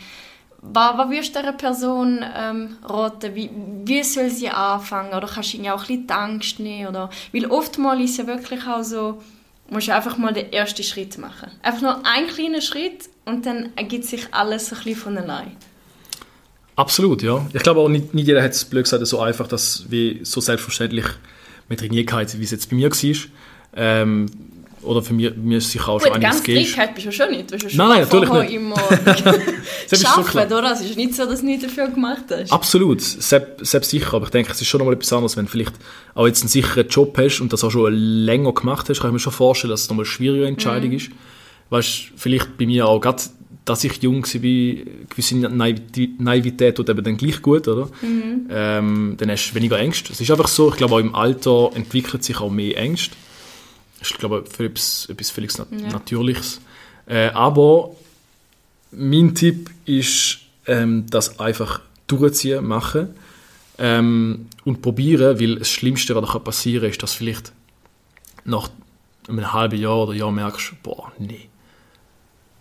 [0.62, 3.34] Was, würdest du dieser Person ähm, raten?
[3.34, 3.50] Wie,
[3.84, 5.14] wie soll sie anfangen?
[5.14, 6.88] Oder kannst du ihnen auch ein bisschen Angst nehmen?
[6.88, 9.22] Oder, weil oftmals ist ja wirklich auch so,
[9.70, 11.50] musst du einfach mal den ersten Schritt machen.
[11.62, 15.56] Einfach nur einen kleinen Schritt und dann ergibt sich alles ein bisschen von allein.
[16.76, 17.44] Absolut, ja.
[17.52, 20.40] Ich glaube auch, nicht, nicht jeder hat es blöd gesagt, so einfach, dass wie so
[20.40, 21.06] selbstverständlich
[21.68, 23.30] mit Trainierkeit, wie es jetzt bei mir war.
[23.74, 24.26] Ähm,
[24.86, 26.74] oder für mich, mir ist sicher auch Gut, schon einiges gegeben.
[26.74, 27.50] Gut, bist du schon nicht.
[27.50, 28.52] Du hast nein, nein, natürlich nicht.
[28.52, 28.74] immer
[29.90, 30.72] geschafft, so oder?
[30.72, 32.52] Es ist nicht so, dass du nicht dafür gemacht hast.
[32.52, 34.14] Absolut, selbst, selbst sicher.
[34.14, 35.74] Aber ich denke, es ist schon noch mal etwas anderes, wenn du vielleicht
[36.14, 39.14] auch jetzt einen sicheren Job hast und das auch schon länger gemacht hast, kann ich
[39.14, 40.96] mir schon vorstellen, dass es nochmal eine schwierige Entscheidung mhm.
[40.96, 41.10] ist.
[41.70, 43.22] Weißt vielleicht bei mir auch gerade
[43.66, 47.90] dass ich jung war, gewisse Naivität tut eben dann gleich gut, oder?
[48.00, 48.46] Mhm.
[48.48, 50.12] Ähm, dann hast du weniger Ängste.
[50.12, 53.16] Es ist einfach so, ich glaube auch im Alter entwickelt sich auch mehr Ängste.
[54.00, 55.88] Ist, glaube ich, etwas, etwas völlig Nat ja.
[55.88, 56.60] Natürliches.
[57.06, 57.94] Äh, aber
[58.90, 63.14] mein Tipp ist, ähm, das einfach durchziehen, machen
[63.78, 67.52] ähm, und probieren, weil das Schlimmste, was da passieren kann, ist, dass vielleicht
[68.44, 68.70] nach
[69.28, 71.48] einem halben Jahr oder Jahr merkst, boah, nee,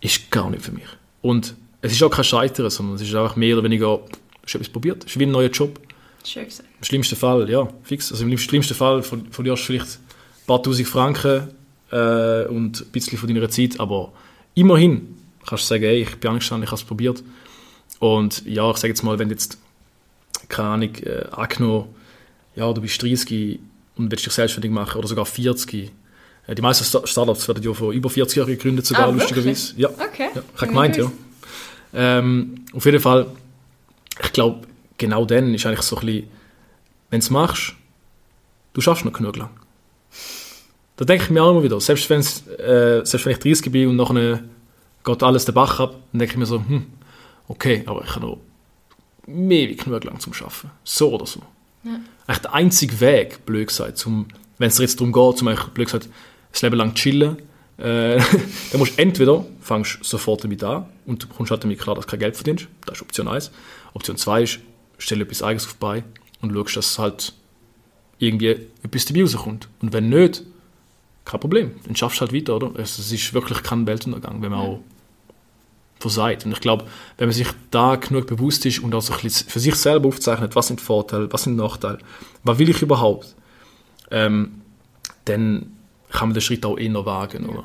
[0.00, 0.86] ist gar nicht für mich.
[1.22, 4.08] Und es ist auch kein Scheitern, sondern es ist einfach mehr oder weniger, du
[4.44, 5.80] hast etwas probiert, es ist wie ein neuer Job.
[6.24, 6.68] Schön gesagt.
[6.78, 8.10] Im schlimmsten Fall, ja, fix.
[8.10, 9.98] Also im schlimmsten Fall verlierst du vielleicht
[10.46, 11.48] paar tausend Franken
[11.90, 14.12] äh, und ein bisschen von deiner Zeit, aber
[14.54, 17.22] immerhin kannst du sagen, ey, ich bin angestanden, ich habe es probiert.
[17.98, 19.58] Und ja, ich sage jetzt mal, wenn jetzt,
[20.48, 21.94] keine Ahnung, äh, angenommen,
[22.54, 23.58] ja, du bist 30
[23.96, 25.92] und willst dich selbstständig machen oder sogar 40,
[26.46, 29.74] äh, die meisten Startups werden ja von über 40 Jahren gegründet, sogar ah, lustigerweise.
[29.76, 30.28] Ja, okay.
[30.34, 31.10] ja, ich habe gemeint, ja.
[31.94, 33.26] Ähm, auf jeden Fall,
[34.22, 34.66] ich glaube,
[34.98, 36.28] genau dann ist eigentlich so ein bisschen,
[37.10, 37.74] wenn du es machst,
[38.74, 39.50] du schaffst noch genug lang.
[40.96, 43.88] Da denke ich mir auch immer wieder, selbst, wenn's, äh, selbst wenn ich 30 bin
[43.88, 44.42] und nachher
[45.04, 46.86] geht alles den Bach ab, dann denke ich mir so, hm,
[47.48, 48.38] okay, aber ich habe noch
[49.26, 50.70] mehr wie genug lang zum Schaffen.
[50.84, 51.40] So oder so.
[51.84, 52.00] Ja.
[52.26, 54.26] Eigentlich der einzige Weg, blöd gesagt, zum,
[54.58, 56.08] wenn es jetzt darum geht, zum Beispiel, blöd gesagt,
[56.52, 57.36] das Leben lang chillen,
[57.78, 58.16] äh,
[58.72, 62.06] dann musst du entweder fangst sofort damit an und du kommst halt damit klar, dass
[62.06, 62.68] du kein Geld verdienst.
[62.86, 63.50] Das ist Option 1.
[63.92, 64.58] Option 2 ist,
[64.98, 66.04] stell etwas Eigenes auf bei
[66.40, 67.32] und schaust, dass halt
[68.18, 69.68] irgendwie etwas dabei rauskommt.
[69.82, 70.42] Und wenn nicht,
[71.26, 71.72] kein Problem.
[71.84, 72.72] Dann schaffst du halt weiter, oder?
[72.80, 74.80] Es, ist wirklich kein Weltuntergang, wenn man auch
[75.98, 76.46] versagt.
[76.46, 76.86] Und ich glaube,
[77.18, 80.08] wenn man sich da genug bewusst ist und auch so ein bisschen für sich selber
[80.08, 81.98] aufzeichnet, was sind Vorteile, was sind Nachteile,
[82.44, 83.34] was will ich überhaupt,
[84.10, 84.62] ähm,
[85.24, 85.72] dann
[86.10, 87.46] kann man den Schritt auch eher wagen.
[87.46, 87.64] Oder?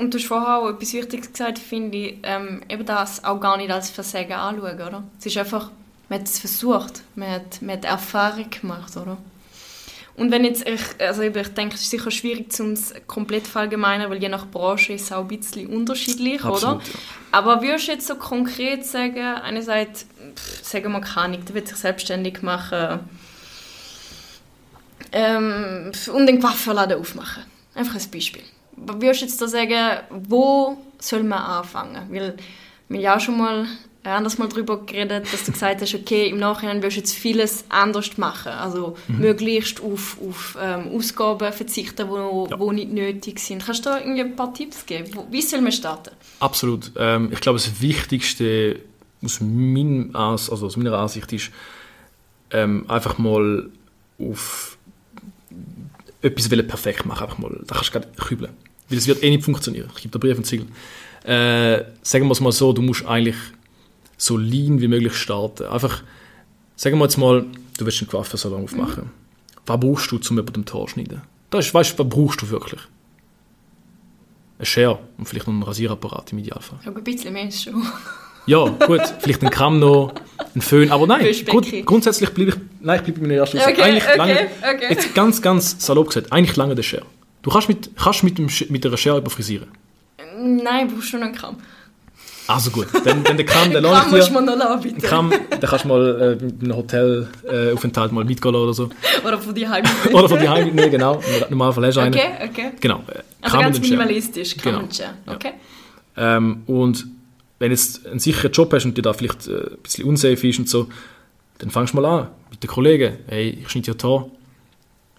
[0.00, 3.58] Und du hast vorher auch etwas Wichtiges gesagt, finde ich, ähm, eben das auch gar
[3.58, 5.04] nicht als Versagen anschauen, oder?
[5.18, 5.70] Es ist einfach,
[6.08, 9.18] man hat es versucht, man hat, man hat Erfahrung gemacht, oder?
[10.16, 14.10] Und wenn jetzt, ich, also ich denke, es ist sicher schwierig, um es komplett verallgemeinern,
[14.10, 16.84] weil je nach Branche ist es auch ein bisschen unterschiedlich, Absolut, oder?
[16.84, 16.98] Ja.
[17.32, 21.66] Aber würdest du jetzt so konkret sagen, einer sagt, pff, sagen wir keine der will
[21.66, 23.00] sich selbstständig machen
[25.10, 27.42] ähm, und den Coiffeurladen aufmachen.
[27.74, 28.42] Einfach ein Beispiel.
[28.76, 32.06] würdest du jetzt da sagen, wo soll man anfangen?
[32.10, 32.36] Weil
[32.88, 33.66] wir ja auch schon mal
[34.04, 37.64] anders mal darüber geredet, dass du gesagt hast, okay, im Nachhinein willst du jetzt vieles
[37.68, 38.52] anders machen.
[38.52, 39.18] Also mhm.
[39.18, 42.58] möglichst auf, auf ähm, Ausgaben verzichten, die ja.
[42.58, 43.64] Wo nicht nötig sind.
[43.64, 45.10] Kannst du da irgendwie ein paar Tipps geben?
[45.30, 46.10] Wie soll man starten?
[46.40, 46.92] Absolut.
[46.96, 48.80] Ähm, ich glaube, das Wichtigste
[49.22, 51.50] aus, mein, also aus meiner Ansicht ist,
[52.50, 53.70] ähm, einfach mal
[54.18, 54.76] auf
[56.20, 57.22] etwas perfekt machen.
[57.22, 58.52] Einfach mal, da kannst du gerade kübeln.
[58.88, 59.90] Weil es wird eh nicht funktionieren.
[59.96, 60.66] Ich gebe dir Brief und Ziegel.
[61.24, 63.36] Äh, sagen wir es mal so, du musst eigentlich
[64.24, 65.66] so lean wie möglich starten.
[65.66, 66.02] Einfach,
[66.76, 67.44] sagen wir jetzt mal,
[67.78, 69.04] du willst einen Coiffeursalon aufmachen.
[69.04, 69.10] Mhm.
[69.66, 71.22] Was brauchst du, um über dem Tor zu schneiden?
[71.50, 72.80] Da ist, weißt du, was brauchst du wirklich?
[74.58, 76.78] Ein Schere und vielleicht noch ein Rasierapparat im Idealfall.
[76.84, 77.82] Ja, ein bisschen mehr schon.
[78.46, 80.12] Ja, gut, vielleicht ein Kamm noch,
[80.54, 83.80] ein Föhn, aber nein, grund, grundsätzlich bleibe ich, nein, ich bleibe bei meiner ersten okay,
[83.80, 84.86] eigentlich okay, lange, okay.
[84.90, 87.06] jetzt ganz, ganz salopp gesagt, eigentlich lange der Schere.
[87.40, 89.68] Du kannst mit, kannst mit, dem, mit der Schere überfrisieren.
[90.36, 91.56] Nein, du brauchst schon einen Kamm.
[92.46, 95.00] Also gut, dann, dann der Kamm, der musst du mir noch lassen, bitte.
[95.00, 98.90] Den kannst du mal äh, in einem Hotelaufenthalt äh, mal mitgehen oder so.
[99.24, 101.22] oder von die Heim Oder von die Heim mitnehmen, genau.
[101.48, 102.14] Normalerweise hast du einen.
[102.14, 102.72] Okay, okay.
[102.80, 103.02] Genau.
[103.08, 105.34] Äh, also ganz minimalistisch, Kamm genau.
[105.34, 105.52] Okay.
[106.16, 106.36] Ja.
[106.36, 107.06] Ähm, und
[107.58, 110.46] wenn du jetzt einen sicheren Job hast und dir da vielleicht äh, ein bisschen unsafe
[110.46, 110.88] ist und so,
[111.58, 113.18] dann fangst du mal an mit den Kollegen.
[113.26, 114.26] Hey, ich schneide ja Haar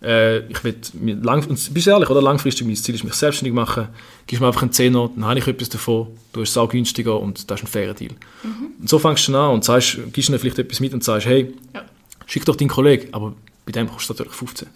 [0.06, 0.76] äh, ich will
[1.22, 3.88] lang, und bist ehrlich, oder langfristig mein Ziel ist, mich selbstständig machen,
[4.28, 7.50] gibst mir einfach einen Zehner, dann habe ich etwas davon, du es auch günstiger und
[7.50, 8.12] das ist ein fairer Deal.
[8.44, 8.68] Mhm.
[8.82, 11.54] Und so fängst du an und sagst, gibst dir vielleicht etwas mit und sagst, hey,
[11.74, 11.84] ja.
[12.28, 13.34] schick doch deinen Kollegen, aber
[13.66, 14.68] bei dem kostet es natürlich 15.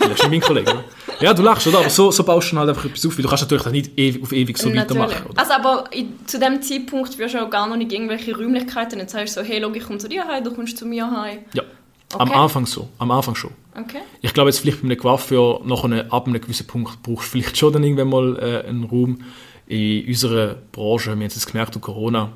[0.00, 0.84] das ist nicht mein Kollege, oder?
[1.20, 1.80] Ja, du lachst, oder?
[1.80, 4.22] Aber so, so baust du halt einfach etwas auf, weil du kannst natürlich nicht ewig,
[4.22, 5.02] auf ewig so natürlich.
[5.02, 5.26] weitermachen.
[5.30, 5.40] Oder?
[5.40, 9.08] Also aber in, zu dem Zeitpunkt wirst du auch gar noch nicht irgendwelche Räumlichkeiten, dann
[9.08, 11.40] sagst du so, hey, log, ich komme zu dir heim, du kommst zu mir heim.
[11.52, 11.64] Ja.
[12.12, 12.22] Okay.
[12.22, 13.50] Am Anfang so, am Anfang schon.
[13.74, 14.00] Okay.
[14.22, 17.32] Ich glaube jetzt vielleicht bei einem Coiffeur nach einem, ab einem gewissen Punkt brauchst du
[17.32, 19.20] vielleicht schon dann irgendwann mal äh, einen Raum.
[19.66, 22.32] In unserer Branche, wir haben es gemerkt durch Corona,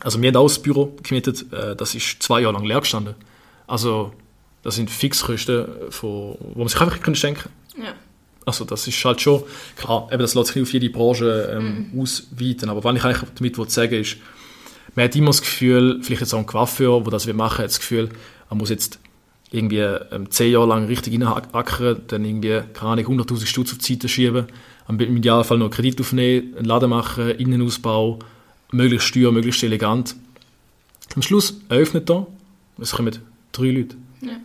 [0.00, 3.14] also wir haben auch das Büro gemietet, äh, das ist zwei Jahre lang leer gestanden.
[3.66, 4.12] Also
[4.62, 7.94] das sind Fixkosten, von, wo man sich einfach können schenken Ja.
[8.46, 9.42] Also das ist halt schon,
[9.76, 12.00] klar, eben das lässt sich nicht auf jede Branche ähm, mhm.
[12.00, 14.18] ausweiten, aber was ich eigentlich damit sagen ist,
[14.94, 17.70] man hat immer das Gefühl, vielleicht jetzt auch ein Coiffeur, der das machen will, hat
[17.70, 18.10] das Gefühl,
[18.54, 19.00] man muss jetzt
[19.50, 23.94] irgendwie ähm, zehn Jahre lang richtig reinhackern, dann irgendwie, keine Ahnung, 100'000 Stutz auf die
[23.94, 24.46] Seite schieben,
[24.88, 28.18] im Idealfall noch Kredit aufnehmen, einen Laden machen, Innenausbau,
[28.70, 30.14] möglichst steuer, möglichst elegant.
[31.14, 32.26] Am Schluss eröffnet er,
[32.80, 33.18] es kommen
[33.52, 33.96] drei Leute.
[34.20, 34.36] Ja.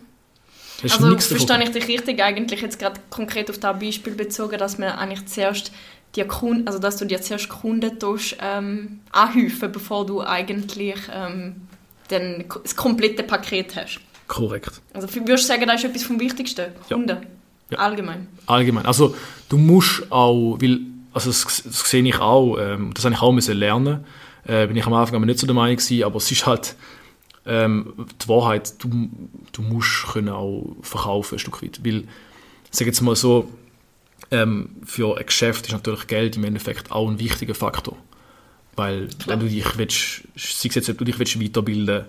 [0.82, 4.90] Also verstehe ich dich richtig eigentlich jetzt gerade konkret auf das Beispiel bezogen, dass man
[4.90, 5.72] eigentlich zuerst
[6.16, 11.56] die Kunden, also dass du dir zuerst Kunden tust, ähm, anhäufen, bevor du eigentlich ähm,
[12.10, 14.00] dann das komplette Paket hast.
[14.26, 14.80] Korrekt.
[14.92, 16.66] Also würdest du sagen, das ist etwas vom Wichtigsten?
[16.88, 17.16] Kunden?
[17.70, 17.78] Ja.
[17.78, 18.28] Allgemein?
[18.46, 18.86] Allgemein.
[18.86, 19.14] Also
[19.48, 20.80] du musst auch, weil,
[21.12, 24.04] also das, das sehe ich auch, ähm, das habe ich auch müssen lernen,
[24.46, 26.74] äh, bin ich am Anfang aber nicht so der Meinung gewesen, aber es ist halt
[27.46, 29.08] ähm, die Wahrheit, du,
[29.52, 32.04] du musst können auch verkaufen ein Stück weit, weil,
[32.70, 33.48] sag jetzt mal so,
[34.30, 37.96] ähm, für ein Geschäft ist natürlich Geld im Endeffekt auch ein wichtiger Faktor.
[38.76, 39.28] Weil Klar.
[39.28, 42.06] wenn du dich willst, sei es jetzt, ob du dich willst weiterbilden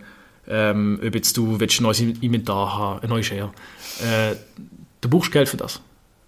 [0.48, 3.54] ähm, ob jetzt du willst ein neues Inventar haben, ein neues Share,
[4.02, 4.36] äh,
[5.02, 5.82] du brauchst Geld für das.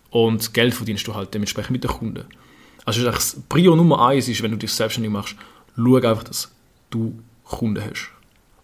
[0.10, 2.26] Und Geld verdienst du halt dementsprechend mit den Kunden.
[2.86, 5.36] Also das Prio Nummer eins ist, wenn du dich selbstständig machst,
[5.76, 6.52] schau einfach, dass
[6.90, 8.10] du Kunden hast.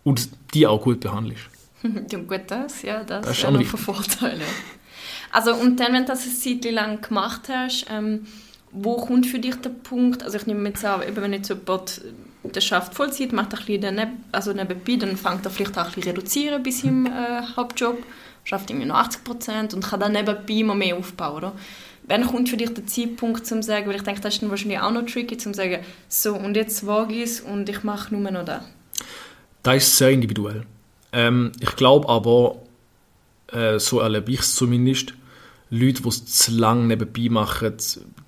[0.04, 1.44] Und die auch gut behandelst.
[1.84, 4.40] ja, gut, das, ja, das, das ist ja noch von Vorteil.
[5.32, 8.26] Also, und dann, wenn du das eine Zeit lang gemacht hast, ähm,
[8.72, 12.02] wo kommt für dich der Punkt, also ich nehme jetzt an, wenn jetzt jemand
[12.44, 15.92] der schafft Vollzeit, macht ein bisschen daneben, also nebenbei, dann fängt er vielleicht auch ein
[15.92, 17.98] bisschen reduzieren bei seinem äh, Hauptjob,
[18.44, 21.54] schafft irgendwie noch 80 Prozent und kann dann nebenbei immer mehr aufbauen, oder?
[22.04, 24.50] Wann kommt für dich der Zeitpunkt, zum zu sagen, weil ich denke, das ist dann
[24.50, 27.84] wahrscheinlich auch noch tricky, zum zu sagen, so und jetzt wage ich es und ich
[27.84, 28.64] mache nur noch das?
[29.62, 30.66] Das ist sehr individuell.
[31.12, 32.56] Ähm, ich glaube aber,
[33.52, 35.14] äh, so erlebe ich es zumindest,
[35.70, 37.74] Leute, die es zu lange nebenbei machen,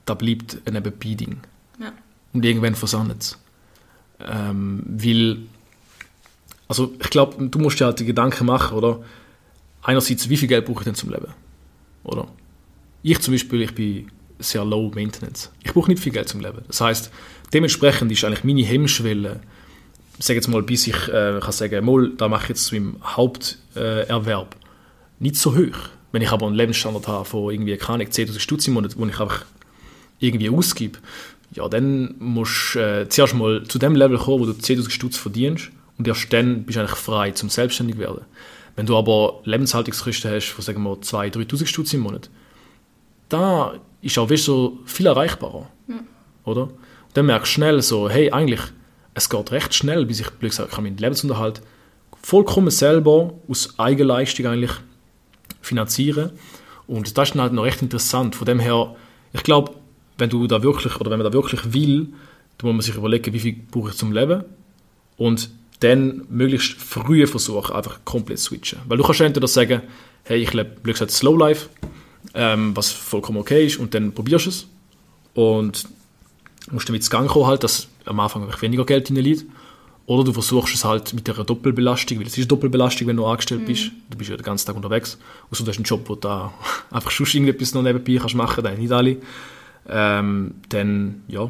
[0.06, 1.38] da bleibt ein Nebenbei-Ding.
[1.80, 1.92] Ja.
[2.34, 3.38] Und irgendwann versandet es.
[4.20, 5.38] Ähm, weil,
[6.68, 9.00] also ich glaube, du musst dir halt die Gedanken machen, oder?
[9.84, 11.34] Einerseits, wie viel Geld brauche ich denn zum Leben?
[12.04, 12.28] Oder?
[13.02, 15.52] Ich zum Beispiel, ich bin sehr low maintenance.
[15.64, 16.62] Ich brauche nicht viel Geld zum Leben.
[16.68, 17.12] Das heißt,
[17.54, 19.40] dementsprechend ist eigentlich meine Hemmschwelle,
[20.20, 22.98] sage jetzt mal, bis ich äh, kann sagen, mal, da mache ich jetzt zu meinem
[23.04, 24.66] Haupterwerb, äh,
[25.20, 25.90] nicht so hoch.
[26.12, 29.20] Wenn ich aber einen Lebensstandard habe von irgendwie, keine 10'000 Stutz im Monat, wo ich
[29.20, 29.46] einfach
[30.20, 31.00] irgendwie ausgebe,
[31.54, 35.18] ja, dann musst du äh, zuerst mal zu dem Level kommen, wo du 10'000 Stutz
[35.18, 38.22] verdienst und erst dann bist du eigentlich frei zum selbstständig werden.
[38.76, 42.30] Wenn du aber Lebenshaltungskosten hast von, sagen wir, 2'000, 3'000 Stutz im Monat,
[43.30, 45.70] da ist auch weißt, so viel erreichbarer.
[46.44, 46.64] Oder?
[46.64, 46.72] Und
[47.14, 48.62] dann merkst du schnell so, hey, eigentlich,
[49.14, 51.62] es geht recht schnell, bis ich blöd gesagt, kann meinen Lebensunterhalt
[52.22, 54.72] vollkommen selber aus Eigenleistung eigentlich
[55.62, 56.32] finanzieren.
[56.88, 58.36] Und das ist dann halt noch recht interessant.
[58.36, 58.96] Von dem her,
[59.34, 59.74] ich glaube,
[60.18, 62.08] wenn du da wirklich, oder wenn man da wirklich will,
[62.58, 64.44] dann muss man sich überlegen, wie viel brauche ich zum Leben
[65.18, 68.80] und dann möglichst früh versuchen, einfach komplett zu switchen.
[68.88, 69.82] Weil du kannst entweder sagen,
[70.24, 71.70] hey, ich lebe, wie gesagt, Slow Life,
[72.34, 74.68] ähm, was vollkommen okay ist, und dann probierst du es
[75.34, 75.88] und
[76.72, 79.46] musst damit ins Gang kommen, halt, dass am Anfang weniger Geld liegt.
[80.12, 83.26] Oder du versuchst es halt mit einer Doppelbelastung, weil es ist eine Doppelbelastung, wenn du
[83.26, 83.92] angestellt bist.
[84.10, 85.18] Du bist ja den ganzen Tag unterwegs.
[85.50, 86.54] Außer du hast einen Job, wo du da
[86.92, 89.16] einfach schon irgendetwas noch nebenbei kannst machen, dann nicht alle.
[89.88, 91.50] Ähm, dann, ja,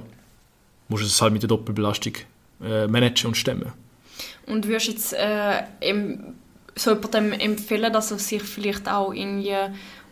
[0.90, 2.14] musst du es halt mit der Doppelbelastung
[2.64, 3.74] äh, managen und stemmen.
[4.46, 6.36] Und würdest du jetzt äh, em,
[6.76, 9.56] so jemandem empfehlen, dass er sich vielleicht auch irgendwie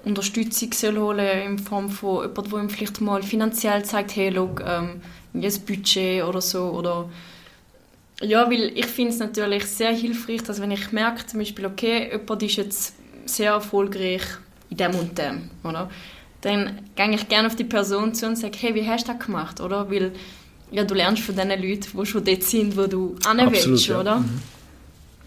[0.05, 4.55] Unterstützung soll holen in Form von jemandem, der ihm vielleicht mal finanziell zeigt, hey, schau,
[4.65, 5.01] ähm,
[5.35, 7.09] ein Budget oder so, oder
[8.21, 12.09] ja, weil ich finde es natürlich sehr hilfreich, dass wenn ich merke, zum Beispiel, okay,
[12.11, 12.93] jemand ist jetzt
[13.25, 14.23] sehr erfolgreich
[14.69, 15.89] in dem und dem, oder?
[16.41, 19.25] Dann gehe ich gerne auf die Person zu und sage, hey, wie hast du das
[19.25, 19.89] gemacht, oder?
[19.91, 20.13] Weil
[20.71, 23.99] ja, du lernst von den Leuten, die schon dort sind, wo du hin willst, ja.
[23.99, 24.19] oder?
[24.19, 24.41] Mhm.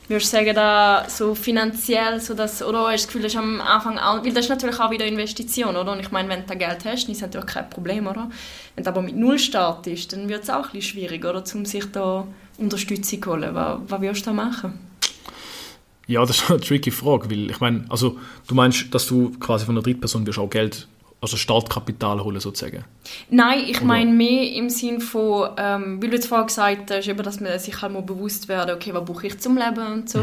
[0.08, 3.38] Würdest du sagen, da so finanziell, so dass, oder hast du das Gefühl, das ist
[3.38, 5.92] am Anfang auch, weil das ist natürlich auch wieder Investition, oder?
[5.92, 8.30] Und ich meine, wenn du da Geld hast, dann ist natürlich kein Problem, oder?
[8.74, 11.42] Wenn du aber mit Null startest, dann wird es auch ein bisschen schwierig, oder?
[11.54, 12.26] Um sich da
[12.58, 13.54] Unterstützung zu holen.
[13.54, 14.72] Was, was würdest du da machen?
[16.06, 19.64] Ja, das ist eine tricky Frage, weil ich meine, also du meinst, dass du quasi
[19.64, 20.88] von einer Drittperson wirst auch Geld,
[21.20, 22.84] also Startkapital holen sozusagen?
[23.30, 23.86] Nein, ich Oder?
[23.86, 27.56] meine mehr im Sinn von, ähm, weil du jetzt vorhin gesagt hast, eben, dass man
[27.60, 30.18] sich halt mal bewusst werden, okay, was brauche ich zum Leben und so.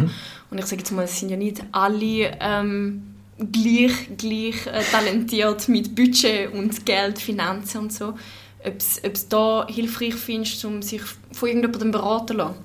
[0.51, 5.69] Und ich sage jetzt mal, es sind ja nicht alle ähm, gleich, gleich äh, talentiert
[5.69, 8.15] mit Budget und Geld, Finanzen und so.
[8.65, 8.77] Ob
[9.13, 12.55] du da hilfreich findest, um sich von irgendjemandem beraten zu lassen.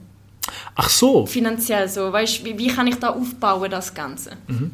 [0.74, 4.30] Ach so, Finanziell so, weißt, wie, wie kann ich da aufbauen, das Ganze?
[4.48, 4.70] Oder Mhm.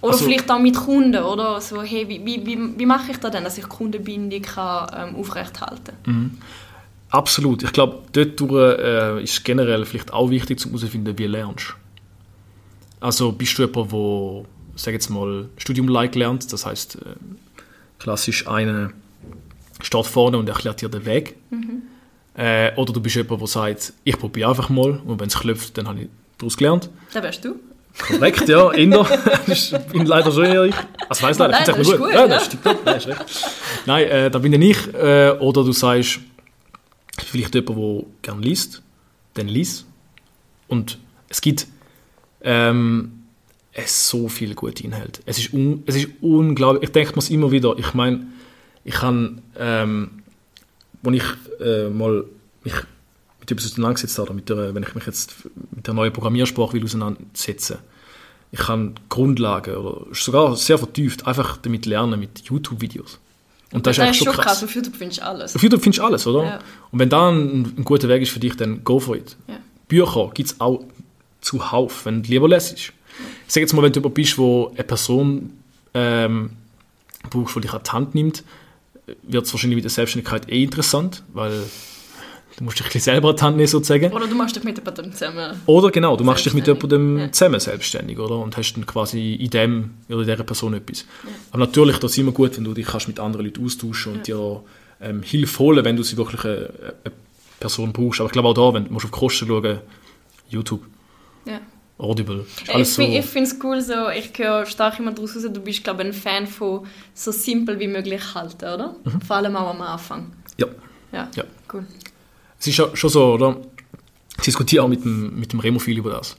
[0.00, 1.60] Also- vielleicht auch mit Kunden, oder?
[1.60, 5.16] So, hey, wie, wie, wie, wie mache ich das denn, dass ich Kundenbindung kann, ähm,
[5.16, 6.38] aufrechthalten kann?
[7.10, 7.62] absolut.
[7.62, 11.74] Ich glaube, dort durch, äh, ist generell vielleicht auch wichtig, um herauszufinden, wie lernst.
[13.00, 14.44] Also bist du jemand, der,
[14.76, 17.00] sag jetzt mal, Studium-like lernt, das heißt äh,
[17.98, 18.90] klassisch einer
[19.82, 21.36] steht vorne und erklärt dir den Weg.
[22.34, 25.76] Äh, oder du bist jemand, der sagt, ich probiere einfach mal und wenn es klopft,
[25.76, 26.90] dann habe ich daraus gelernt.
[27.12, 27.56] Da wärst du.
[27.98, 29.06] Korrekt, ja, Inder.
[29.46, 30.74] ich bin leider schon ehrlich.
[31.08, 32.28] Also weiss leider, ich find's das echt ist gut, Ja, ja.
[32.28, 32.64] das stimmt.
[32.64, 33.24] Ja, Nein, ist recht.
[33.86, 34.94] Nein, äh, da bin ich.
[34.94, 36.20] Äh, oder du sagst,
[37.22, 38.82] vielleicht jemand, der gerne liest,
[39.34, 39.86] dann liest.
[40.68, 41.66] Und es gibt
[42.42, 43.24] ähm,
[43.72, 45.20] es so viele gute Inhalte.
[45.26, 45.50] Es ist,
[45.86, 46.84] es ist unglaublich.
[46.84, 47.74] Ich denke mir es immer wieder.
[47.78, 48.26] Ich meine,
[48.84, 50.22] ich kann, ähm,
[51.02, 51.24] wenn ich
[51.60, 52.24] äh, mal
[52.64, 52.74] mich
[53.40, 55.34] mit etwas auseinandergesetzt habe, oder mit der, wenn ich mich jetzt
[55.70, 57.78] mit der neuen Programmiersprache will auseinandersetzen
[58.52, 63.18] ich kann Grundlagen oder sogar sehr vertieft einfach damit lernen mit YouTube-Videos.
[63.72, 64.62] Und das ist eigentlich schon krass.
[64.62, 65.56] Auf YouTube findest du alles.
[65.56, 66.44] Auf YouTube findest du alles, oder?
[66.44, 66.58] Ja.
[66.90, 69.36] Und wenn da ein, ein guter Weg ist für dich, dann go for it.
[69.48, 69.56] Ja.
[69.88, 70.84] Bücher gibt es auch
[71.40, 72.78] zuhauf, wenn du lieber lesest.
[72.78, 72.92] Ich
[73.48, 75.54] sage jetzt mal, wenn du jemand bist, wo eine Person
[75.94, 76.50] ähm,
[77.30, 78.44] brauchst, die dich an die Hand nimmt,
[79.22, 81.64] wird es wahrscheinlich mit der Selbstständigkeit eh interessant, weil
[82.56, 84.12] du musst dich ein bisschen selber an die Hand nehmen, sozusagen.
[84.12, 85.60] Oder du machst dich mit jemandem zusammen.
[85.66, 87.32] Oder genau, du machst dich mit jemandem ja.
[87.32, 88.38] zusammen selbstständig, oder?
[88.38, 91.04] Und hast dann quasi in dem oder in dieser Person etwas.
[91.50, 94.26] Aber natürlich, das ist immer gut, wenn du dich kannst mit anderen Leuten austauschen und
[94.26, 94.62] dir
[95.00, 96.70] ähm, Hilfe holen, wenn du sie wirklich eine,
[97.04, 97.14] eine
[97.58, 98.20] Person brauchst.
[98.20, 99.80] Aber ich glaube auch da, wenn du musst auf die Kosten schauen,
[100.48, 100.82] YouTube,
[101.44, 101.60] Ja.
[102.02, 103.02] Audible, Ich, alles so.
[103.02, 106.12] ich finde es cool, so, ich höre stark immer daraus raus, du bist, glaube ein
[106.12, 108.96] Fan von so simpel wie möglich halten, oder?
[109.26, 110.32] Vor allem auch am Anfang.
[110.58, 110.66] Ja,
[111.12, 111.30] Ja, Mhm.
[111.36, 111.44] Ja.
[111.72, 111.86] cool.
[112.58, 113.56] es ist ja schon so, oder?
[114.38, 116.36] Ich diskutiere auch mit dem, mit dem Remo viel über das.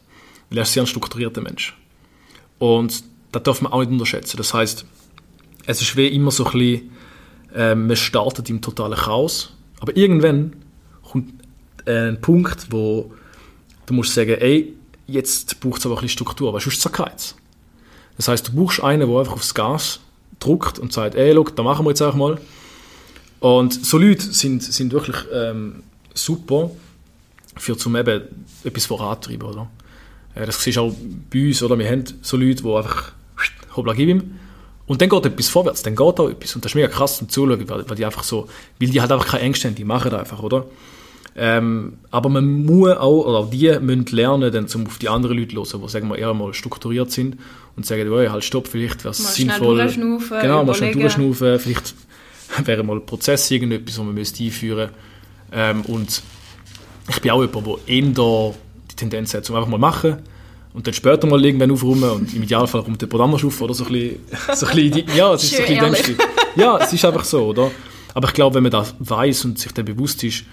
[0.49, 1.77] Weil er ist sehr ein strukturierter Mensch.
[2.59, 4.37] Und das darf man auch nicht unterschätzen.
[4.37, 4.85] Das heißt,
[5.65, 6.91] es ist wie immer so ein bisschen,
[7.55, 10.55] ähm, man startet im totalen Chaos, aber irgendwann
[11.03, 11.33] kommt
[11.85, 13.13] äh, ein Punkt, wo
[13.85, 14.73] du musst sagen, ey,
[15.07, 17.35] jetzt braucht es aber ein bisschen Struktur, weil sonst zerkeilt es.
[18.17, 19.99] Das heißt, du brauchst einen, der einfach aufs Gas
[20.39, 22.39] drückt und sagt, ey, look, da machen wir jetzt einfach mal.
[23.39, 25.83] Und so Leute sind, sind wirklich ähm,
[26.13, 26.71] super
[27.57, 28.21] für zum eben
[28.63, 29.69] etwas vorantreiben, oder?
[30.35, 30.93] Äh, das du auch
[31.31, 31.77] bei uns, oder?
[31.77, 33.11] Wir haben so Leute, die einfach
[33.75, 34.39] hoppla, gib ihm.
[34.85, 36.55] Und dann geht etwas vorwärts, dann geht auch etwas.
[36.55, 38.47] Und das ist mega krass zum Zuschauen, weil, weil die einfach so,
[38.79, 40.65] weil die halt einfach keine Ängste haben, die machen das einfach, oder?
[41.35, 45.55] Ähm, aber man muss auch, oder die müssen lernen, dann zum auf die anderen Leute
[45.55, 47.37] hören, die sagen wir, eher mal strukturiert sind
[47.75, 49.77] und sagen, oh, halt stopp, vielleicht wäre es sinnvoll.
[49.77, 51.95] Durchschnaufen, genau, mal schnell durchschnaufen, vielleicht
[52.65, 54.89] wäre mal ein Prozess irgendetwas, den man müsste einführen.
[55.51, 56.21] Ähm, Und
[57.09, 58.53] ich bin auch jemand, der eher
[58.91, 60.17] die Tendenz hat, zum einfach mal machen
[60.73, 63.73] und dann später mal irgendwann aufräumen und im Idealfall kommt jemand anders auf oder?
[63.73, 64.19] So ein bisschen,
[64.53, 66.17] so ein bisschen ja, es ist so ein bisschen
[66.55, 67.71] Ja, es ist einfach so, oder?
[68.13, 70.45] Aber ich glaube, wenn man das weiß und sich dann bewusst ist,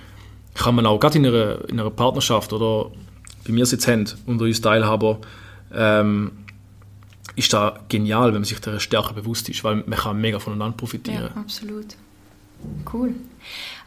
[0.54, 2.90] kann man auch gerade in einer, in einer Partnerschaft oder
[3.44, 5.18] wie wir es jetzt haben, unter uns Teilhaber,
[5.74, 6.32] ähm,
[7.36, 10.76] ist da genial, wenn man sich der stärker bewusst ist, weil man kann mega voneinander
[10.76, 11.30] profitieren.
[11.34, 11.96] Ja, absolut.
[12.92, 13.14] Cool.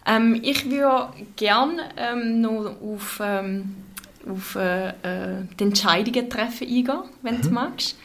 [0.05, 3.75] Ähm, ich würde gerne ähm, noch auf, ähm,
[4.27, 7.41] auf äh, äh, die Entscheidungen treffen eingehen, wenn mhm.
[7.41, 7.97] du magst.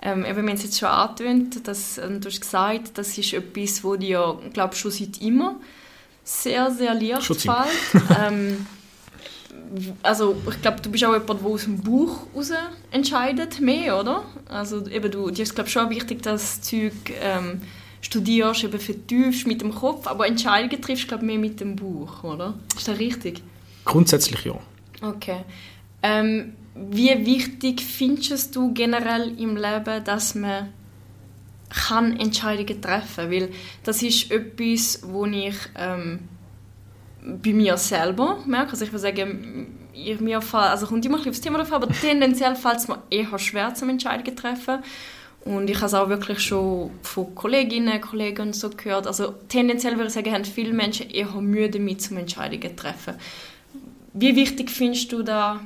[0.00, 3.32] Ähm, eben, wir haben es jetzt schon angetönt, dass, äh, du hast gesagt, das ist
[3.32, 5.56] etwas, wo dir, glaube schon seit immer
[6.24, 7.48] sehr, sehr leicht fällt.
[8.18, 8.66] ähm,
[10.02, 12.52] also ich glaube, du bist auch jemand, der aus dem Buch heraus
[12.90, 14.24] entscheidet, mehr, oder?
[14.48, 17.62] Also eben, du, dir ist glaube schon wichtig, dass du Zeug ähm,
[18.00, 22.54] studierst, eben vertiefst mit dem Kopf, aber Entscheidungen triffst glaube mehr mit dem Buch, oder?
[22.76, 23.42] Ist das richtig?
[23.84, 24.54] Grundsätzlich ja.
[25.00, 25.40] Okay.
[26.02, 30.68] Ähm, wie wichtig findest du generell im Leben, dass man
[31.72, 33.50] kann Entscheidungen treffen Weil
[33.84, 36.20] das ist etwas, wo ich ähm,
[37.20, 38.72] bei mir selber merke.
[38.72, 41.72] Also ich würde sagen, ich, mir fall, also kommt immer ein bisschen aufs Thema drauf,
[41.72, 44.78] aber tendenziell fällt es mir eher schwer, zum Entscheidungen zu treffen.
[45.44, 49.08] Und ich habe es auch wirklich schon von Kolleginnen, Kollegen so gehört.
[49.08, 53.14] Also tendenziell würde ich sagen, haben viele Menschen eher Mühe damit, zum Entscheidungen zu treffen.
[54.12, 55.60] Wie wichtig findest du da,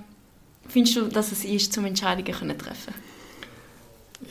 [0.66, 2.94] findest du, dass es ist, zum Entscheidungen zu treffen?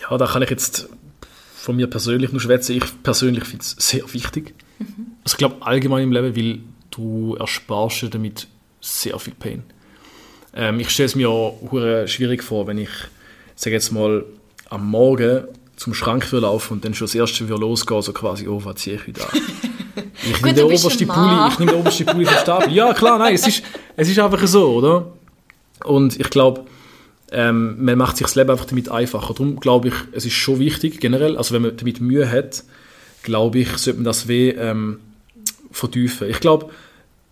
[0.02, 0.90] Ja, da kann ich jetzt
[1.66, 2.78] von mir persönlich nur schwätzen.
[2.78, 4.54] Ich persönlich finde es sehr wichtig.
[4.78, 4.86] Mhm.
[5.24, 6.60] Also ich glaube allgemein im Leben, weil
[6.92, 8.48] du ersparst dir damit
[8.82, 9.64] sehr viel Pain.
[10.54, 11.58] Ähm, ich stelle es mir auch
[12.06, 12.92] schwierig vor, wenn ich,
[13.56, 14.24] sage jetzt mal,
[14.70, 15.46] am Morgen
[15.76, 18.98] zum Schrank laufen und dann schon das erste wieder losgehen, so quasi, oh, was ziehe
[18.98, 19.42] ich wieder an?
[20.28, 22.74] Ich nehme den obersten Pulli, ich nehme den obersten Pulli vom Stapel.
[22.74, 23.64] Ja, klar, nein, es ist,
[23.96, 25.14] es ist einfach so, oder?
[25.84, 26.66] Und ich glaube,
[27.32, 29.34] ähm, man macht sich das Leben einfach damit einfacher.
[29.34, 32.64] Darum glaube ich, es ist schon wichtig, generell, also wenn man damit Mühe hat,
[33.24, 35.00] glaube ich, sollte man das weh ähm,
[35.72, 36.30] vertiefen.
[36.30, 36.70] Ich glaube,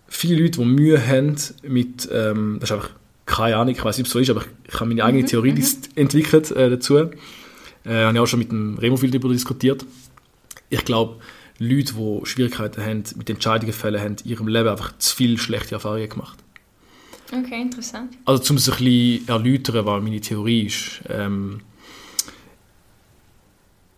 [0.08, 2.90] viele Leute, die Mühe haben mit, ähm, das ist einfach
[3.26, 5.28] keine Ahnung, ich weiß nicht, ob es so ist, aber ich, habe meine eigene mhm,
[5.28, 5.64] Theorie mhm.
[5.94, 6.98] entwickelt äh, dazu.
[6.98, 7.08] Äh,
[7.84, 9.84] habe ich auch schon mit dem Remo viel darüber diskutiert.
[10.68, 11.16] Ich glaube,
[11.58, 15.74] Leute, die Schwierigkeiten haben, mit Entscheidungen fällen, haben in ihrem Leben einfach zu viele schlechte
[15.74, 16.43] Erfahrungen gemacht.
[17.32, 18.16] Okay, interessant.
[18.24, 21.00] Also, um es ein bisschen erläutern, was meine Theorie ist.
[21.08, 21.60] Ähm,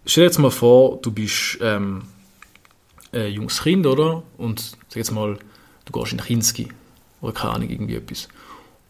[0.04, 2.02] stell dir jetzt mal vor, du bist ähm,
[3.12, 4.22] ein junges Kind, oder?
[4.36, 5.38] Und sag jetzt mal,
[5.84, 6.68] du gehst in Kinski
[7.20, 8.28] oder keine Ahnung, irgendwie etwas.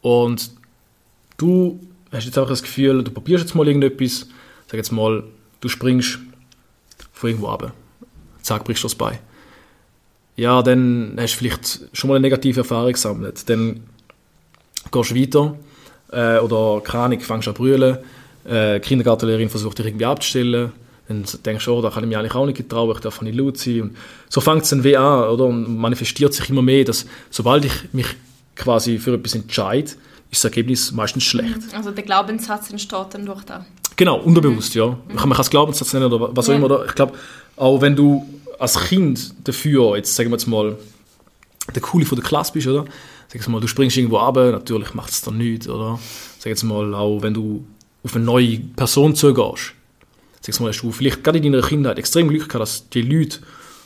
[0.03, 0.51] Und
[1.37, 1.81] du
[2.13, 4.29] hast jetzt auch das Gefühl, du probierst jetzt mal irgendetwas,
[4.67, 5.25] sag jetzt mal,
[5.61, 6.19] du springst
[7.13, 7.73] von irgendwo ab,
[8.43, 9.19] zack, brichst du das Bein.
[10.37, 13.49] Ja, dann hast du vielleicht schon mal eine negative Erfahrung gesammelt.
[13.49, 13.81] Dann
[14.91, 15.57] gehst weiter
[16.13, 17.99] äh, oder keine Ahnung, fängst an zu brüllen,
[18.45, 20.73] äh, die Kindergartenlehrerin versucht dich irgendwie abzustellen,
[21.09, 23.37] dann denkst du, oh, da kann ich mich eigentlich auch nicht getrauen, ich darf nicht
[23.37, 23.83] laut sein.
[23.83, 23.97] Und
[24.29, 25.45] so fängt es dann wie an, oder?
[25.45, 28.07] Und manifestiert sich immer mehr, dass sobald ich mich
[28.57, 29.91] quasi für etwas entscheide,
[30.31, 31.57] ist das Ergebnis meistens schlecht.
[31.57, 31.77] Mhm.
[31.77, 33.65] Also der Glaubenssatz entsteht dann durch da.
[33.97, 34.81] Genau, unterbewusst, mhm.
[34.81, 34.87] ja.
[34.89, 34.97] Mhm.
[35.15, 36.59] Man kann es Glaubenssatz nennen oder was auch ja.
[36.59, 36.85] immer.
[36.87, 37.13] Ich glaube,
[37.57, 38.27] auch wenn du
[38.59, 40.77] als Kind dafür, jetzt sagen wir jetzt mal,
[41.75, 42.85] der Coole von der Klasse bist, oder?
[43.29, 45.99] Sag jetzt mal, du springst irgendwo ab, natürlich macht es dann nichts, oder?
[46.39, 47.67] Sag jetzt mal, auch wenn du
[48.05, 49.75] auf eine neue Person zugehst,
[50.41, 53.41] sag mal, hast du vielleicht gerade in deiner Kindheit extrem Glück gehabt, dass die Leute,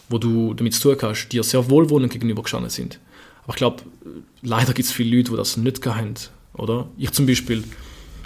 [0.08, 2.98] wo du damit zu tun hast, dir sehr wohlwollend gegenüber gestanden sind.
[3.44, 3.82] Aber ich glaube,
[4.42, 6.14] leider gibt es viele Leute, die das nicht haben,
[6.54, 6.88] oder?
[6.98, 7.64] Ich zum Beispiel,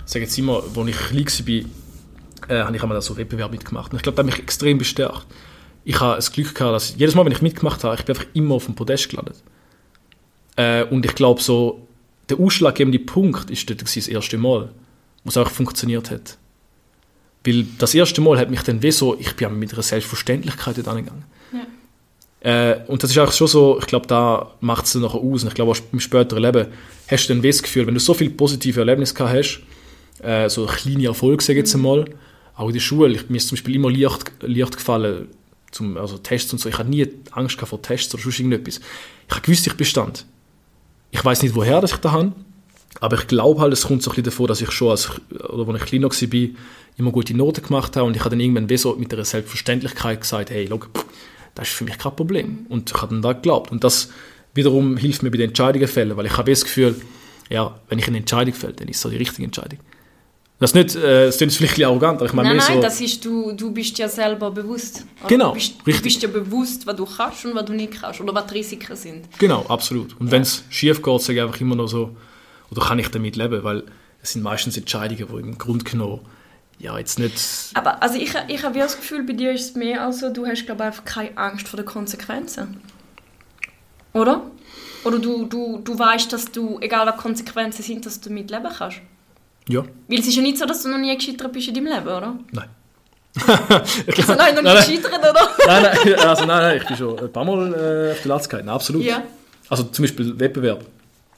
[0.04, 3.92] sage jetzt immer, als ich klein war, äh, habe ich einmal so Wettbewerb mitgemacht.
[3.92, 5.26] Und ich glaube, das hat mich extrem bestärkt.
[5.84, 8.30] Ich habe das Glück gehabt, dass jedes Mal, wenn ich mitgemacht habe, ich bin einfach
[8.34, 9.36] immer auf dem Podest gelandet.
[10.56, 11.86] Äh, und ich glaube, so,
[12.28, 14.70] der ausschlaggebende Punkt ist dort das erste Mal,
[15.24, 16.38] wo es auch funktioniert hat.
[17.44, 20.88] Weil das erste Mal hat mich dann wie so, ich bin mit einer Selbstverständlichkeit dort
[20.88, 21.24] angegangen.
[21.52, 22.70] Ja.
[22.72, 25.42] Äh, und das ist auch schon so, ich glaube, da macht es dann nachher aus.
[25.42, 26.68] Und ich glaube, auch im späteren Leben
[27.08, 29.60] hast du dann das Gefühl, wenn du so viele positive Erlebnisse gehabt hast,
[30.22, 31.86] äh, so kleine Erfolge, sage ich jetzt mhm.
[31.86, 32.04] einmal,
[32.56, 35.28] auch in der Schule, ich, mir ist zum Beispiel immer leicht, leicht gefallen,
[35.70, 38.80] zum, also Tests und so, ich hatte nie Angst vor Tests oder sonst irgendetwas.
[39.28, 40.24] Ich habe gewusst, ich bestand.
[41.14, 42.32] Ich weiß nicht, woher das ich da habe,
[43.00, 45.08] aber ich glaube halt, es kommt so ein bisschen davor, dass ich schon, als,
[45.48, 46.48] oder als ich kleiner war,
[46.96, 50.20] immer gute Noten gemacht habe und ich habe dann irgendwann wie so mit der Selbstverständlichkeit
[50.20, 50.90] gesagt, hey, look,
[51.54, 52.66] das ist für mich kein Problem.
[52.68, 53.70] Und ich habe dann da geglaubt.
[53.70, 54.10] Und das
[54.54, 56.96] wiederum hilft mir bei den Entscheidungen fällen, weil ich habe das Gefühl,
[57.48, 59.78] ja, wenn ich eine Entscheidung fälle, dann ist es so die richtige Entscheidung.
[60.60, 62.80] Das ist nicht, äh, das klingt vielleicht ein arrogant, aber ich meine Nein, nein, so,
[62.80, 65.04] das ist, du, du bist ja selber bewusst.
[65.20, 65.28] Oder?
[65.28, 65.96] Genau, Du bist, richtig.
[65.96, 68.20] du bist ja bewusst, was du kannst und was du nicht kannst.
[68.20, 69.38] Oder was die Risiken sind.
[69.38, 70.18] Genau, absolut.
[70.20, 72.16] Und wenn es schief geht, sage ich einfach immer noch so,
[72.70, 73.82] oder kann ich damit leben, weil
[74.22, 76.20] es sind meistens Entscheidungen, die im Grunde genommen
[76.78, 77.36] ja jetzt nicht...
[77.74, 80.46] Aber also ich, ich habe ja das Gefühl, bei dir ist es mehr also, du
[80.46, 82.80] hast glaube einfach keine Angst vor den Konsequenzen.
[84.12, 84.42] Oder?
[85.04, 88.68] Oder du, du, du weißt, dass du, egal was Konsequenzen sind, dass du damit leben
[88.78, 88.98] kannst.
[89.68, 91.86] Ja, Weil es ist ja nicht so, dass du noch nie gescheitert bist in deinem
[91.86, 92.38] Leben, oder?
[92.52, 92.68] nein.
[94.16, 95.50] Also nein, noch nie gescheitert, oder?
[95.66, 98.48] nein, nein, also nein, nein, ich bin schon ein paar Mal äh, auf der Latz
[98.48, 99.02] gehalten, absolut.
[99.02, 99.22] Ja.
[99.68, 100.84] Also zum Beispiel Wettbewerb,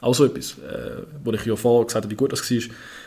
[0.01, 2.59] auch so etwas, äh, wo ich ja vorher gesagt habe, wie gut das war,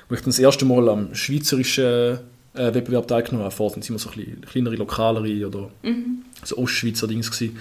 [0.07, 2.19] wo ich dann das erste Mal am schweizerischen
[2.53, 3.55] äh, Wettbewerb teilgenommen habe.
[3.55, 5.69] Vorher waren es immer so ein bisschen kleinere, lokalere oder
[6.43, 7.57] so Ostschweizer Dings gewesen.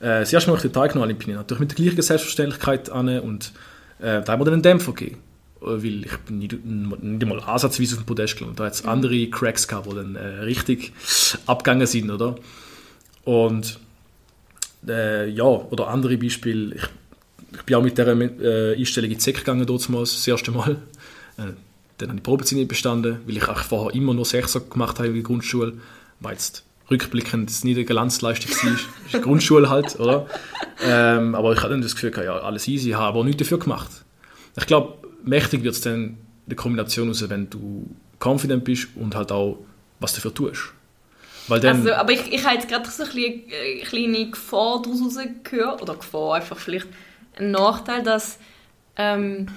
[0.00, 2.90] Äh, das erste Mal, als ich teilgenommen habe, bin ich natürlich mit der gleichen Selbstverständlichkeit
[2.90, 3.52] an und
[4.00, 5.18] äh, da haben wir dann einen Dämpfer gegeben.
[5.62, 8.60] Äh, Weil ich bin nicht, nicht einmal ansatzweise auf dem Podest gelandet.
[8.60, 10.92] Da hat es andere Cracks gehabt, die dann äh, richtig
[11.46, 12.36] abgegangen sind, oder?
[13.24, 13.78] Und
[14.88, 16.74] äh, ja, oder andere Beispiele.
[16.74, 16.82] Ich,
[17.54, 20.78] ich bin auch mit dieser äh, Einstellung in die gegangen, damals, das erste Mal.
[21.38, 21.52] Äh,
[21.98, 24.98] dann habe ich die Probezeit nicht bestanden, weil ich eigentlich vorher immer nur Sechser gemacht
[24.98, 25.74] habe in der Grundschule,
[26.20, 28.72] weil jetzt rückblickend es nicht eine Glanzleistung war.
[29.06, 30.26] ist die Grundschule halt, oder?
[30.84, 33.58] Ähm, aber ich hatte dann das Gefühl, ja, alles easy, ich habe aber nichts dafür
[33.58, 33.90] gemacht.
[34.56, 34.94] Ich glaube,
[35.24, 36.16] mächtig wird es dann
[36.46, 37.86] der Kombination raus, wenn du
[38.18, 39.58] confident bist und halt auch
[40.00, 40.72] was dafür tust.
[41.48, 44.80] Weil dann, Also, aber ich, ich habe jetzt gerade so ein bisschen, äh, kleine Gefahr
[44.82, 46.86] daraus rausgehört, oder Gefahr, einfach vielleicht
[47.36, 48.38] ein Nachteil, dass
[48.96, 49.48] ähm,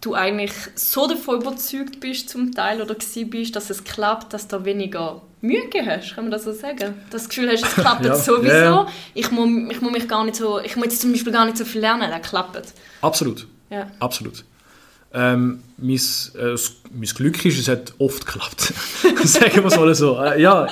[0.00, 4.48] du eigentlich so davon überzeugt bist zum Teil oder gewesen bist, dass es klappt, dass
[4.48, 6.94] du weniger Mühe hast, kann man das so sagen?
[7.10, 8.14] Das Gefühl hast, es klappt Ja.
[8.14, 8.86] sowieso, ja.
[9.14, 11.56] Ich, muss, ich muss mich gar nicht so, ich muss jetzt zum Beispiel gar nicht
[11.56, 12.74] so viel lernen, das klappt.
[13.00, 13.46] absolut.
[13.70, 13.90] Ja.
[13.98, 14.44] Absolut.
[15.16, 16.56] Ähm, mein, äh,
[16.92, 18.74] mein Glück ist, es hat oft geklappt.
[19.24, 20.20] Sagen wir es mal so.
[20.20, 20.66] Äh, ja,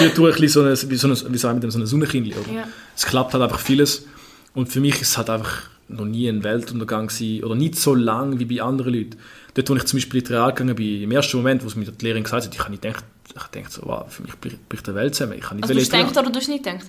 [0.00, 2.34] ich durch ein bisschen so eine, wie, so eine, wie sagen wir, so eine Sonnenkindli.
[2.34, 2.52] Oder?
[2.52, 2.64] Ja.
[2.96, 4.06] Es klappt halt einfach vieles.
[4.52, 7.94] Und für mich ist es halt einfach noch nie ein Weltuntergang gewesen, oder nicht so
[7.94, 9.16] lang wie bei anderen Leuten.
[9.54, 11.76] Dort, wo ich zum Beispiel in die Real gegangen bin, im ersten Moment, wo es
[11.76, 14.34] mir die Lehrerin gesagt hat, ich habe nicht gedacht, ich gedacht so, wow, für mich
[14.40, 15.38] bricht die Welt zusammen.
[15.38, 16.86] Ich habe nicht Also du hast gedacht oder du hast nicht gedacht?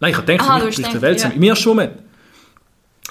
[0.00, 1.22] Nein, ich habe gedacht, Aha, für mich bricht die Welt ja.
[1.22, 1.36] zusammen.
[1.36, 1.92] Im ersten Moment.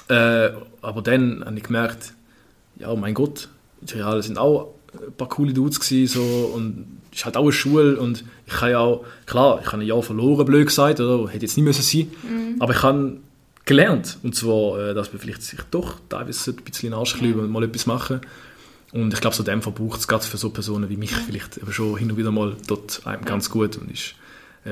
[0.08, 0.50] Äh,
[0.82, 2.14] aber dann habe ich gemerkt,
[2.78, 3.48] ja, mein Gott,
[3.80, 7.42] die Reale sind auch ein paar coole Dudes gewesen, so, und es ist halt auch
[7.42, 11.00] eine Schule und ich kann ja auch, klar, ich habe ein Jahr verloren, blöd gesagt,
[11.00, 12.56] oder, hätte jetzt nicht müssen sein, Mhm.
[12.60, 13.18] aber ich habe
[13.64, 17.16] gelernt, und zwar, äh, dass man vielleicht sich doch teilweise ein bisschen in den Arsch
[17.16, 18.20] klüben und mal etwas machen.
[18.92, 21.70] Und ich glaube, so dem verbraucht es gerade für so Personen wie mich vielleicht eben
[21.72, 24.14] schon hin und wieder mal dort einem ganz gut und ist,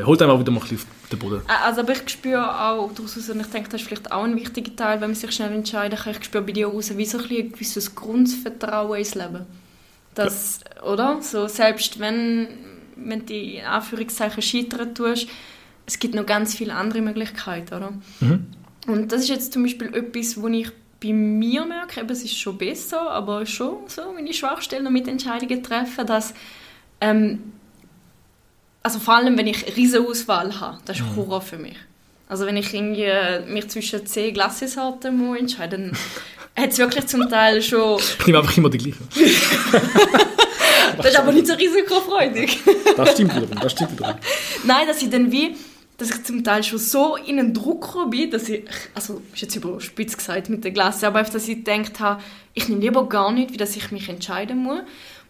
[0.04, 1.42] holt einem auch wieder mal ein bisschen auf den Boden.
[1.46, 4.36] Also, aber ich spüre auch daraus raus, und ich denke, das ist vielleicht auch ein
[4.36, 7.18] wichtiger Teil, wenn man sich schnell entscheiden kann, ich spüre bei dir raus, wie so
[7.18, 9.46] ein, ein gewisses Grundvertrauen ins Leben.
[10.14, 11.20] Das, oder?
[11.20, 12.48] So, selbst wenn,
[12.96, 15.28] wenn du in Anführungszeichen scheitern tust,
[15.86, 17.92] es gibt noch ganz viele andere Möglichkeiten, oder?
[18.86, 20.70] Und das ist jetzt zum Beispiel etwas, wo ich
[21.02, 25.62] bei mir merke, eben, es ist schon besser, aber schon so meine Schwachstellen mit Entscheidungen
[25.62, 26.34] treffen, dass
[27.00, 27.52] ähm,
[28.86, 31.74] also vor allem, wenn ich eine riesige Auswahl habe, das ist Horror für mich.
[32.28, 33.10] Also wenn ich irgendwie
[33.52, 35.98] mich zwischen zehn Glassesorten muss entscheiden muss,
[36.56, 37.98] hat es wirklich zum Teil schon...
[37.98, 39.08] Ich nehme einfach immer die gleichen.
[40.96, 42.60] Das ist aber nicht so risikofreudig.
[42.96, 44.14] Das stimmt wiederum, das stimmt wiederum.
[44.64, 45.54] Nein, dass ich dann wie,
[45.98, 48.62] dass ich zum Teil schon so in einen Druck bin, dass ich,
[48.94, 52.22] also ist jetzt überspitzt gesagt mit der Glasse, aber einfach, dass ich gedacht habe,
[52.54, 54.80] ich nehme lieber gar nicht, wie dass ich mich entscheiden muss.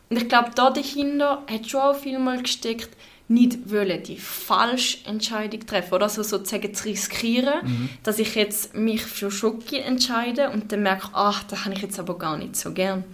[0.08, 2.90] Und ich glaube, da dahinter hat schon auch viel mal gesteckt,
[3.28, 9.02] nicht wollen die falsche Entscheidung treffen oder also sozusagen zu riskieren, dass ich jetzt mich
[9.02, 12.72] für Schoki entscheide und dann merke, ach, das habe ich jetzt aber gar nicht so
[12.72, 13.04] gern.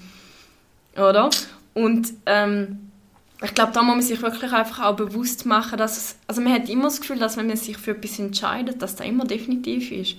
[0.97, 1.31] Oder?
[1.73, 2.91] Und ähm,
[3.43, 6.53] ich glaube, da muss man sich wirklich einfach auch bewusst machen, dass es, also man
[6.53, 9.91] hat immer das Gefühl, dass wenn man sich für etwas entscheidet, dass das immer definitiv
[9.91, 10.17] ist.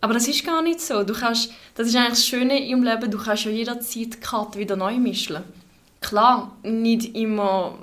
[0.00, 1.02] Aber das ist gar nicht so.
[1.02, 4.58] Du kannst, das ist eigentlich das Schöne im Leben, du kannst ja jederzeit die Karte
[4.58, 5.38] wieder neu mischen.
[6.00, 7.78] Klar, nicht immer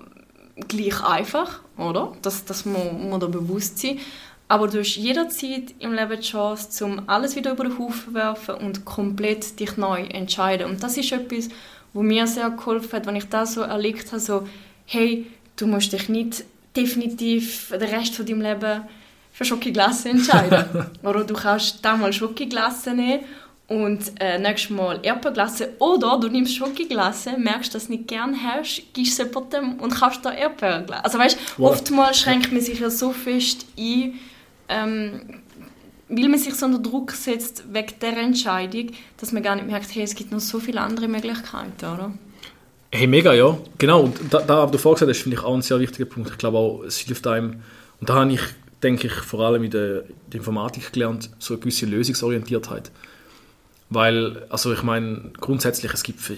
[0.67, 2.13] gleich einfach, oder?
[2.21, 3.99] Das, das muss man da bewusst sein.
[4.47, 8.13] Aber du hast jederzeit im Leben die Chance, um alles wieder über den Haufen zu
[8.13, 10.69] werfen und komplett dich neu entscheiden.
[10.69, 11.47] Und das ist etwas,
[11.93, 14.47] wo mir sehr geholfen hat, wenn ich das so erlebt habe, so,
[14.85, 16.43] hey, du musst dich nicht
[16.75, 18.81] definitiv den Rest von deinem Leben
[19.31, 20.87] für Schokoglasse entscheiden.
[21.03, 23.21] oder du kannst damals Schokoglasse nehmen
[23.71, 25.69] und äh, nächstes Mal Erdbeerglasse.
[25.79, 30.25] Oder du nimmst Schokoglasse, merkst, dass du nicht gern hast, gibst es jemandem und kaufst
[30.25, 31.05] da Erdbeerglasse.
[31.05, 31.71] Also weißt, Wow.
[31.71, 34.13] oftmals schränkt man sich ja so fest ein,
[34.67, 35.21] ähm,
[36.09, 39.95] weil man sich so unter Druck setzt wegen der Entscheidung, dass man gar nicht merkt,
[39.95, 42.11] hey, es gibt noch so viele andere Möglichkeiten, oder?
[42.91, 43.57] Hey, mega, ja.
[43.77, 44.01] Genau.
[44.01, 46.29] Und da, da was du vorhin gesagt hast, finde ich auch ein sehr wichtiger Punkt.
[46.29, 47.61] Ich glaube auch, es hilft einem,
[48.01, 48.41] und da habe ich,
[48.83, 52.91] denke ich, vor allem in der, der Informatik gelernt, so eine gewisse Lösungsorientiertheit.
[53.93, 56.37] Weil, also ich meine, grundsätzlich, es gibt für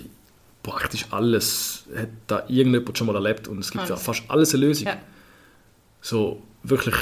[0.63, 4.03] praktisch alles, hat da irgendjemand schon mal erlebt und es gibt für Alles.
[4.03, 4.87] fast alles eine Lösung.
[4.87, 4.97] Ja.
[6.01, 6.95] So, wirklich,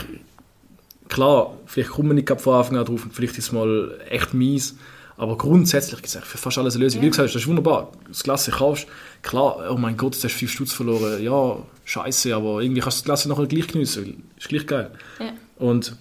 [1.07, 4.33] klar, vielleicht kommt man nicht von Anfang an drauf und vielleicht ist es mal echt
[4.33, 4.75] mies,
[5.15, 7.01] aber grundsätzlich eigentlich für fast alles eine Lösung.
[7.01, 7.09] Wie Ja.
[7.09, 7.91] du gesagt hast, das ist wunderbar.
[8.09, 8.87] Das Glas kaufst,
[9.21, 12.97] klar, oh mein Gott, jetzt hast du fünf Stutz verloren, ja, scheiße, aber irgendwie kannst
[12.97, 14.91] du das Glas nachher gleich geniessen, weil ist gleich geil.
[15.19, 15.33] Ja.
[15.57, 15.95] Und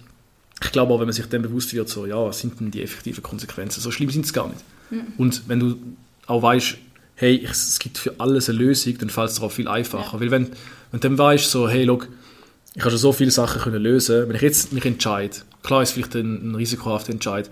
[0.63, 2.81] ich glaube auch, wenn man sich dann bewusst wird, so, ja, was sind denn die
[2.83, 3.81] effektiven Konsequenzen?
[3.81, 4.63] So schlimm sind es gar nicht.
[5.17, 5.75] Und wenn du
[6.27, 6.77] auch weißt,
[7.15, 10.19] hey, ich- es gibt für alles eine Lösung, dann fällt es dir auch viel einfacher.
[10.19, 10.47] Weil wenn,
[10.91, 12.07] wenn du dann weißt, so, hey, look,
[12.75, 15.91] ich habe schon so viele Sachen können lösen, wenn ich jetzt mich entscheide, klar ist
[15.91, 17.49] vielleicht ein, ein risikohafter Entscheid,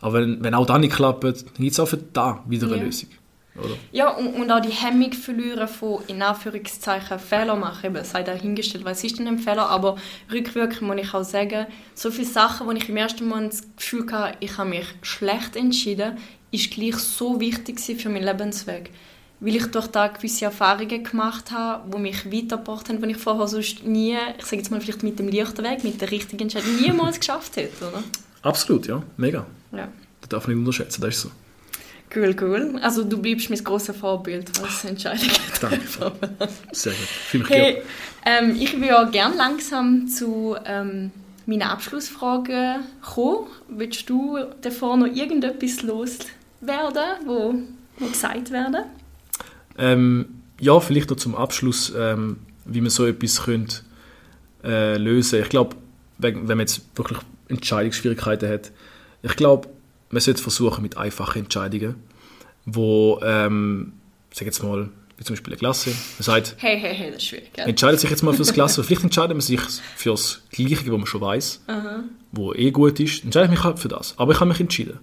[0.00, 2.76] aber wenn, wenn auch das nicht klappt, dann gibt es auch für da wieder eine
[2.76, 2.82] Ja.
[2.84, 3.08] Lösung.
[3.56, 3.76] Oder?
[3.92, 7.86] Ja, und, und auch die Hemmung verlieren von, in Anführungszeichen, Fehler machen.
[7.86, 9.68] Eben, sei dahingestellt, was ist denn ein Fehler?
[9.68, 9.96] Aber
[10.32, 14.10] rückwirkend muss ich auch sagen, so viele Sachen, wo ich im ersten Moment das Gefühl
[14.12, 16.16] hatte, ich habe mich schlecht entschieden,
[16.52, 18.90] ist gleich so wichtig für meinen Lebensweg.
[19.40, 23.48] Weil ich durch da gewisse Erfahrungen gemacht habe, die mich weitergebracht haben, die ich vorher
[23.48, 26.76] sonst nie, ich sage jetzt mal vielleicht mit dem leichten Weg, mit der richtigen Entscheidung,
[26.80, 28.02] niemals geschafft hätte, oder?
[28.42, 29.46] Absolut, ja, mega.
[29.72, 29.88] Ja.
[30.20, 31.30] Das darf man nicht unterschätzen, das ist so.
[32.14, 32.78] Cool, cool.
[32.82, 35.30] Also du bleibst mein grosses Vorbild, was Entscheidungen
[35.60, 35.78] Danke.
[36.72, 37.40] Sehr gut.
[37.40, 37.82] Mich Hey,
[38.26, 41.12] ähm, ich würde ja gerne langsam zu ähm,
[41.46, 43.46] meinen Abschlussfragen kommen.
[43.68, 47.54] Willst du davor noch irgendetwas loswerden, wo,
[47.98, 48.86] wo gesagt werden?
[49.78, 53.82] Ähm, ja, vielleicht noch zum Abschluss, ähm, wie man so etwas könnte,
[54.64, 55.76] äh, lösen Ich glaube,
[56.18, 58.72] wenn, wenn man jetzt wirklich Entscheidungsschwierigkeiten hat,
[59.22, 59.68] ich glaube,
[60.10, 61.96] man sollte versuchen mit einfachen Entscheidungen,
[62.66, 63.92] wo, ähm,
[64.30, 67.18] ich sage jetzt mal, wie zum Beispiel eine Klasse, man sagt, Hey, hey, hey, das
[67.18, 67.68] ist schwierig, gell?
[67.68, 69.60] entscheidet sich jetzt mal fürs Klasse, vielleicht entscheidet man sich
[69.96, 71.60] fürs Gleiche, wo man schon weiß,
[72.32, 74.14] wo eh gut ist, entscheide ich mich halt für das.
[74.18, 74.98] Aber ich habe mich entschieden.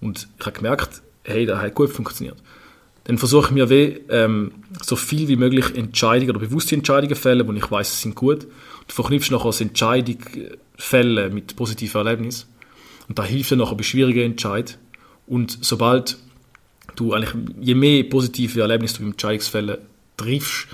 [0.00, 2.36] Und ich habe gemerkt, hey, das hat gut funktioniert.
[3.04, 7.46] Dann versuche ich mir weh, ähm, so viel wie möglich Entscheidungen oder bewusste Entscheidungen fällen,
[7.46, 8.44] wo ich weiß, sie sind gut.
[8.44, 12.48] Und verknüpfst nachher das Entscheidung äh, fällen mit positiven Erlebnissen.
[13.08, 14.78] Und da hilft dir nachher bei schwierigen Entscheid.
[15.26, 16.16] Und sobald
[16.96, 19.78] du eigentlich, je mehr positive Erlebnisse du im Entscheidungsfällen
[20.16, 20.68] triffst,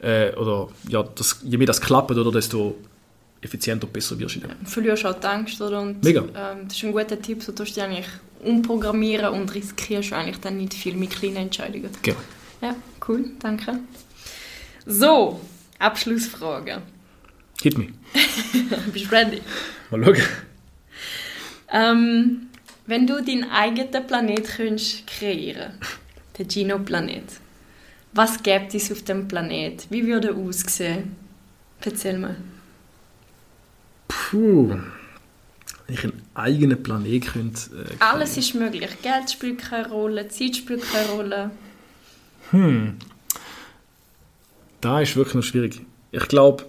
[0.00, 2.76] äh, oder ja, das, je mehr das klappt, oder, desto
[3.40, 5.80] effizienter und besser wirst du verlierst auch die Angst, oder?
[5.82, 6.20] Und, Mega.
[6.20, 8.06] Ähm, das ist ein guter Tipp, so tust du dich eigentlich
[8.42, 11.90] umprogrammieren und riskierst eigentlich dann nicht viel mit kleinen Entscheidungen.
[12.02, 12.16] Genau.
[12.62, 12.74] Ja,
[13.08, 13.80] cool, danke.
[14.86, 15.40] So,
[15.78, 16.82] Abschlussfrage.
[17.62, 17.88] Hit me.
[18.92, 19.40] Bist du ready?
[19.90, 20.16] Mal schauen.
[21.74, 22.46] Ähm,
[22.86, 25.72] wenn du deinen eigenen Planet könntest kreieren
[26.38, 27.24] der Gino-Planet,
[28.12, 29.86] was gäbe es auf dem Planet?
[29.90, 31.16] Wie würde er aussehen?
[31.80, 32.36] Erzähl mal.
[34.06, 34.68] Puh.
[34.68, 37.70] Wenn ich einen eigenen Planet könnte.
[37.76, 38.88] Äh, Alles ist möglich.
[39.02, 41.50] Geld spielt keine Rolle, Zeit spielt keine Rolle.
[42.52, 42.94] Hm.
[44.80, 45.80] Da ist wirklich noch schwierig.
[46.12, 46.66] Ich glaube,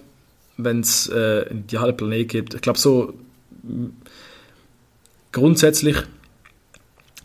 [0.56, 3.14] wenn es äh, einen idealen Planet gibt, ich glaube so
[5.36, 5.98] grundsätzlich,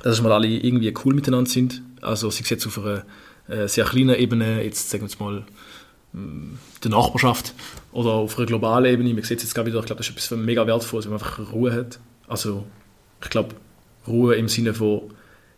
[0.03, 1.81] dass wir alle irgendwie cool miteinander sind.
[2.01, 3.05] Also sei es jetzt auf einer
[3.47, 5.45] äh, sehr kleinen Ebene, jetzt sagen wir jetzt mal
[6.13, 7.53] m, der Nachbarschaft
[7.93, 9.13] oder auf einer globalen Ebene.
[9.13, 11.21] Man sieht es jetzt gerade wieder, ich glaube, das ist etwas mega wertvolles, wenn man
[11.21, 11.99] einfach Ruhe hat.
[12.27, 12.65] Also
[13.23, 13.55] ich glaube,
[14.05, 15.03] Ruhe im Sinne von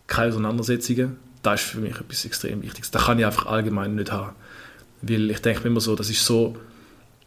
[0.06, 2.92] keine Auseinandersetzungen, das ist für mich etwas extrem Wichtiges.
[2.92, 4.36] Das kann ich einfach allgemein nicht haben.
[5.02, 6.56] Weil ich denke mir immer so, das ist so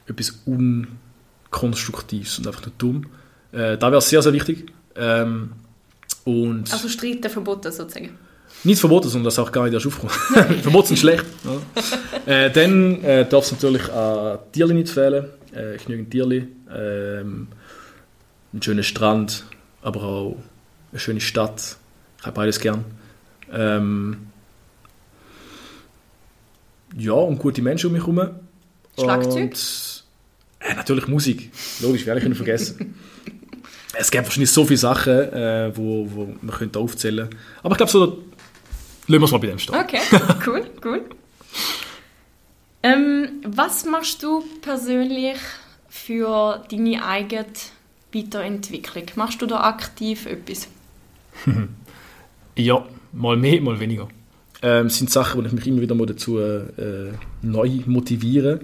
[0.07, 3.07] etwas Unkonstruktives und einfach nur dumm.
[3.51, 4.73] Äh, da wäre es sehr, sehr wichtig.
[4.99, 5.53] Ähm,
[6.25, 8.11] und Also streiten verboten sozusagen.
[8.65, 10.13] nicht verboten, sondern das auch gar nicht aufkommen.
[10.63, 11.25] Verboten sind schlecht.
[11.45, 12.33] Ja.
[12.33, 15.27] Äh, dann äh, darf es natürlich an Tierli nicht fehlen.
[15.53, 16.49] Äh, genügend Tierli.
[16.75, 17.49] Ähm,
[18.53, 19.45] einen schönen Strand,
[19.83, 20.37] aber auch
[20.91, 21.77] eine schöne Stadt.
[22.19, 22.85] Ich habe beides gern.
[23.53, 24.17] Ähm,
[26.97, 28.31] ja, und gute Menschen um mich herum.
[28.99, 29.51] Schlagzeug?
[29.53, 30.05] Und,
[30.61, 31.53] äh, natürlich Musik.
[31.81, 32.95] Logisch, werde ich nicht vergessen.
[33.99, 37.29] es gibt wahrscheinlich so viele Sachen, äh, wo, wo man könnte aufzählen
[37.63, 38.01] Aber ich glaube, so,
[39.07, 39.75] lassen wir es mal bei dem stehen.
[39.75, 40.01] Okay,
[40.47, 41.03] cool, cool.
[42.83, 45.39] Ähm, was machst du persönlich
[45.89, 47.47] für deine eigene
[48.13, 49.05] Weiterentwicklung?
[49.17, 50.69] Machst du da aktiv etwas?
[52.59, 54.09] Ja, mal mehr, mal weniger.
[54.63, 58.61] Ähm, es sind Sachen, wo ich mich immer wieder mal dazu äh, neu motiviere.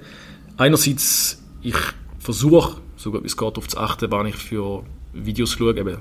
[0.56, 1.76] Einerseits, ich
[2.18, 4.82] versuche, so gut wie es geht, darauf zu achten, wann ich für
[5.12, 5.98] Videos schaue, eben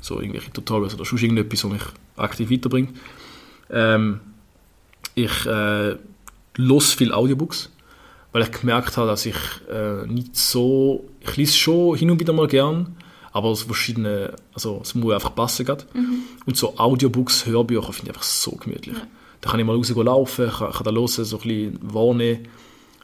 [0.00, 1.82] so irgendwelche Tutorials oder sonst irgendetwas, was mich
[2.16, 2.96] aktiv weiterbringt.
[3.70, 4.20] Ähm,
[5.14, 5.96] ich äh,
[6.56, 7.70] los viel Audiobooks,
[8.32, 9.36] weil ich gemerkt habe, dass ich
[9.70, 12.96] äh, nicht so, ich lese schon hin und wieder mal gern,
[13.32, 15.86] aber es verschiedene, also es muss einfach passen grad.
[16.46, 18.96] Und so Audiobooks, Hörbücher finde ich einfach so gemütlich.
[19.40, 22.48] Da kann ich mal rausgehen laufen, kann, kann da hören, so ein bisschen wahrnehmen.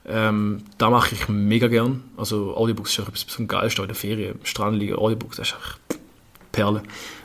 [0.07, 2.03] Ähm, da mache ich mega gern.
[2.17, 4.35] Also Audiobooks ist auch etwas zum Geilsten in der Ferien.
[4.41, 5.79] Am Strand liegen, Audiobooks, das ist einfach
[6.53, 6.83] Perle.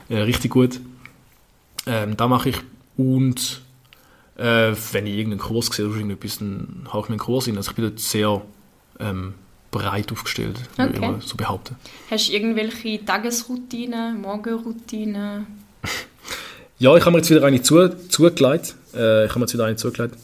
[0.10, 0.80] Äh, richtig gut.
[1.88, 2.58] Ähm, da mache ich
[2.98, 3.62] und
[4.38, 7.58] äh, wenn ich irgendeinen Kurs sehe oder irgendetwas, dann haue ich mir einen Kurs in.
[7.58, 8.42] Also ich bin dort sehr
[9.00, 9.34] ähm,
[9.72, 11.12] breit aufgestellt, würde ich Okay.
[11.12, 11.76] mal so behaupten.
[12.10, 15.48] Hast du irgendwelche Tagesroutinen, Morgenroutinen?
[16.78, 18.76] Ja, ich habe mir jetzt wieder eine zu, zugelegt.
[18.94, 20.16] Äh, ich habe mir jetzt wieder eine zugelegt.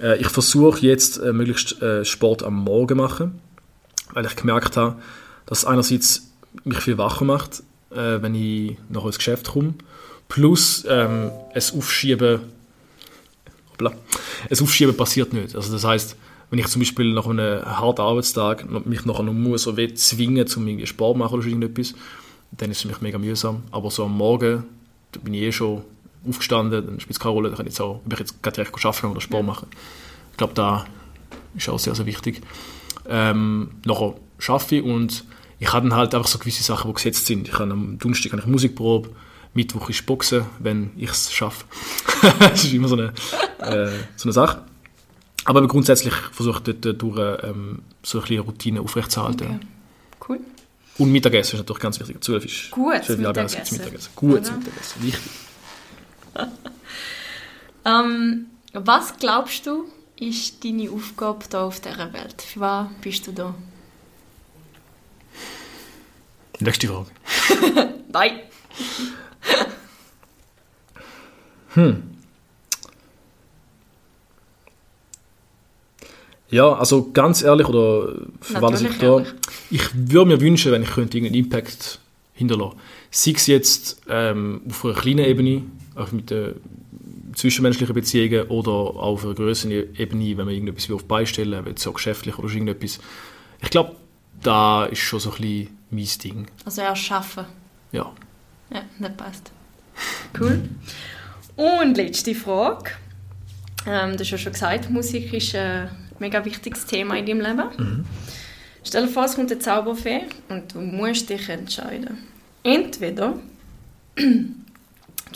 [0.00, 3.40] Äh, ich versuche jetzt äh, möglichst äh, Sport am Morgen machen,
[4.12, 4.96] weil ich gemerkt habe,
[5.46, 6.30] dass einerseits
[6.64, 9.74] mich viel wacher macht, äh, wenn ich noch ins Geschäft komme,
[10.28, 12.40] plus ähm, es Aufschieben,
[13.70, 13.92] hoppla,
[14.48, 15.54] es Aufschieben passiert nicht.
[15.54, 16.16] Also das heißt,
[16.50, 19.92] wenn ich zum Beispiel nach einem harten Arbeitstag noch- mich nachher noch muss, so wie
[19.94, 21.94] zwingen, um irgendwie Sport machen oder irgendetwas,
[22.52, 23.64] dann ist es für mich mega mühsam.
[23.72, 24.64] Aber so am Morgen
[25.24, 25.82] bin ich eh schon
[26.28, 28.54] aufgestanden, dann spielt es keine Rolle, dann kann ich jetzt auch, ob ich jetzt gerade
[28.56, 29.68] direkt arbeiten oder Sport machen.
[30.32, 30.86] Ich glaube, da
[31.56, 32.42] ist auch sehr, sehr wichtig.
[33.08, 34.14] Ähm, nachher
[34.48, 35.24] arbeite ich und
[35.58, 37.48] ich habe dann halt einfach so gewisse Sachen, die gesetzt sind.
[37.48, 39.10] Ich habe am Donnerstag habe ich Musikprobe,
[39.54, 41.64] Mittwoch ist Boxen, wenn ich es schaffe.
[42.38, 43.12] das ist immer so eine,
[43.60, 44.62] äh, so eine Sache.
[45.44, 49.46] Aber grundsätzlich versuche ich dort durch ähm, so ein bisschen Routine aufrechtzuerhalten.
[49.46, 49.66] Okay.
[50.28, 50.40] Cool.
[50.98, 52.22] Und Mittagessen ist natürlich ganz wichtig.
[52.22, 53.78] Zwölf ist Gutes ist Mittagessen.
[53.78, 54.10] Mittagessen.
[54.16, 54.50] Gutes?
[54.50, 55.30] Mittagessen, wichtig.
[57.86, 59.84] Ähm, was glaubst du,
[60.18, 62.42] ist deine Aufgabe hier auf dieser Welt?
[62.42, 63.54] Für was bist du da?
[66.58, 67.06] Nächste Frage.
[68.12, 68.40] Nein.
[76.50, 79.22] Ja, also ganz ehrlich, oder für was ich da...
[79.70, 82.00] Ich würde mir wünschen, wenn ich könnte irgendeinen Impact
[82.34, 82.78] hinterlassen
[83.10, 85.62] Sei es jetzt ähm, auf einer kleinen Ebene,
[85.96, 86.60] auch mit den
[87.34, 91.92] zwischenmenschlichen Beziehungen, oder auch auf einer größeren Ebene, wenn man irgendetwas auf beistellen will, so
[91.92, 93.00] geschäftlich oder so irgendetwas.
[93.62, 93.96] Ich glaube,
[94.42, 96.46] da ist schon so ein bisschen mein Ding.
[96.64, 97.44] Also erschaffen.
[97.92, 98.12] Ja.
[98.70, 99.52] Ja, das passt.
[100.38, 100.68] Cool.
[101.56, 102.90] Und letzte Frage.
[103.86, 105.88] Ähm, du hast ja schon gesagt, Musik ist ein
[106.18, 108.04] mega wichtiges Thema in deinem Leben.
[108.84, 112.18] Stell dir vor, es kommt eine Zauberfee und du musst dich entscheiden.
[112.62, 113.38] Entweder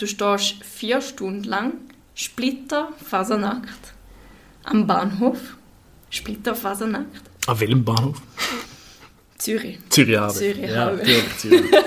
[0.01, 1.73] du stehst vier Stunden lang
[2.15, 3.93] splitterfasernackt
[4.63, 5.57] am Bahnhof.
[6.09, 7.21] Splitterfasernackt.
[7.47, 8.21] An welchem Bahnhof?
[9.37, 9.79] Zürich.
[9.89, 10.33] Zürich habe.
[10.33, 10.97] Zürich ja, habe.
[10.97, 11.71] natürlich, Zürich.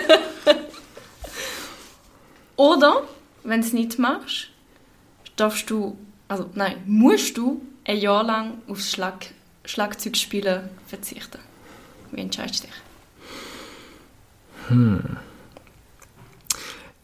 [2.57, 3.03] Oder,
[3.43, 4.49] wenn du es nicht machst,
[5.37, 5.99] darfst du,
[6.29, 9.27] also nein, musst du ein Jahr lang aufs Schlag,
[9.65, 11.39] Schlagzeugspielen verzichten.
[12.13, 12.77] Wie entscheidest du dich?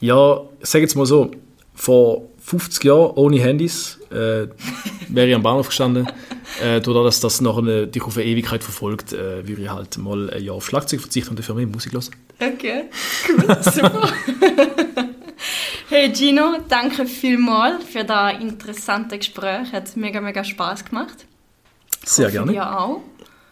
[0.01, 1.31] Ja, sage jetzt mal so,
[1.75, 4.49] vor 50 Jahren ohne Handys äh,
[5.09, 6.07] wäre ich am Bahnhof gestanden.
[6.61, 10.31] Äh, dadurch, dass das nachher dich auf eine Ewigkeit verfolgt, äh, würde ich halt mal
[10.31, 12.05] ein Jahr auf Schlagzeug verzichten und dafür mehr Musik hören.
[12.41, 12.85] Okay,
[13.29, 14.09] cool, super.
[15.91, 19.73] hey Gino, danke vielmals für das interessante Gespräch.
[19.73, 21.27] Hat mega, mega Spaß gemacht.
[22.05, 22.53] Sehr Hoffe gerne.
[22.53, 23.01] Dir auch.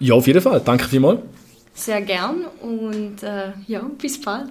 [0.00, 0.60] Ja, auf jeden Fall.
[0.64, 1.20] Danke vielmals.
[1.74, 4.50] Sehr gern und äh, ja, bis bald.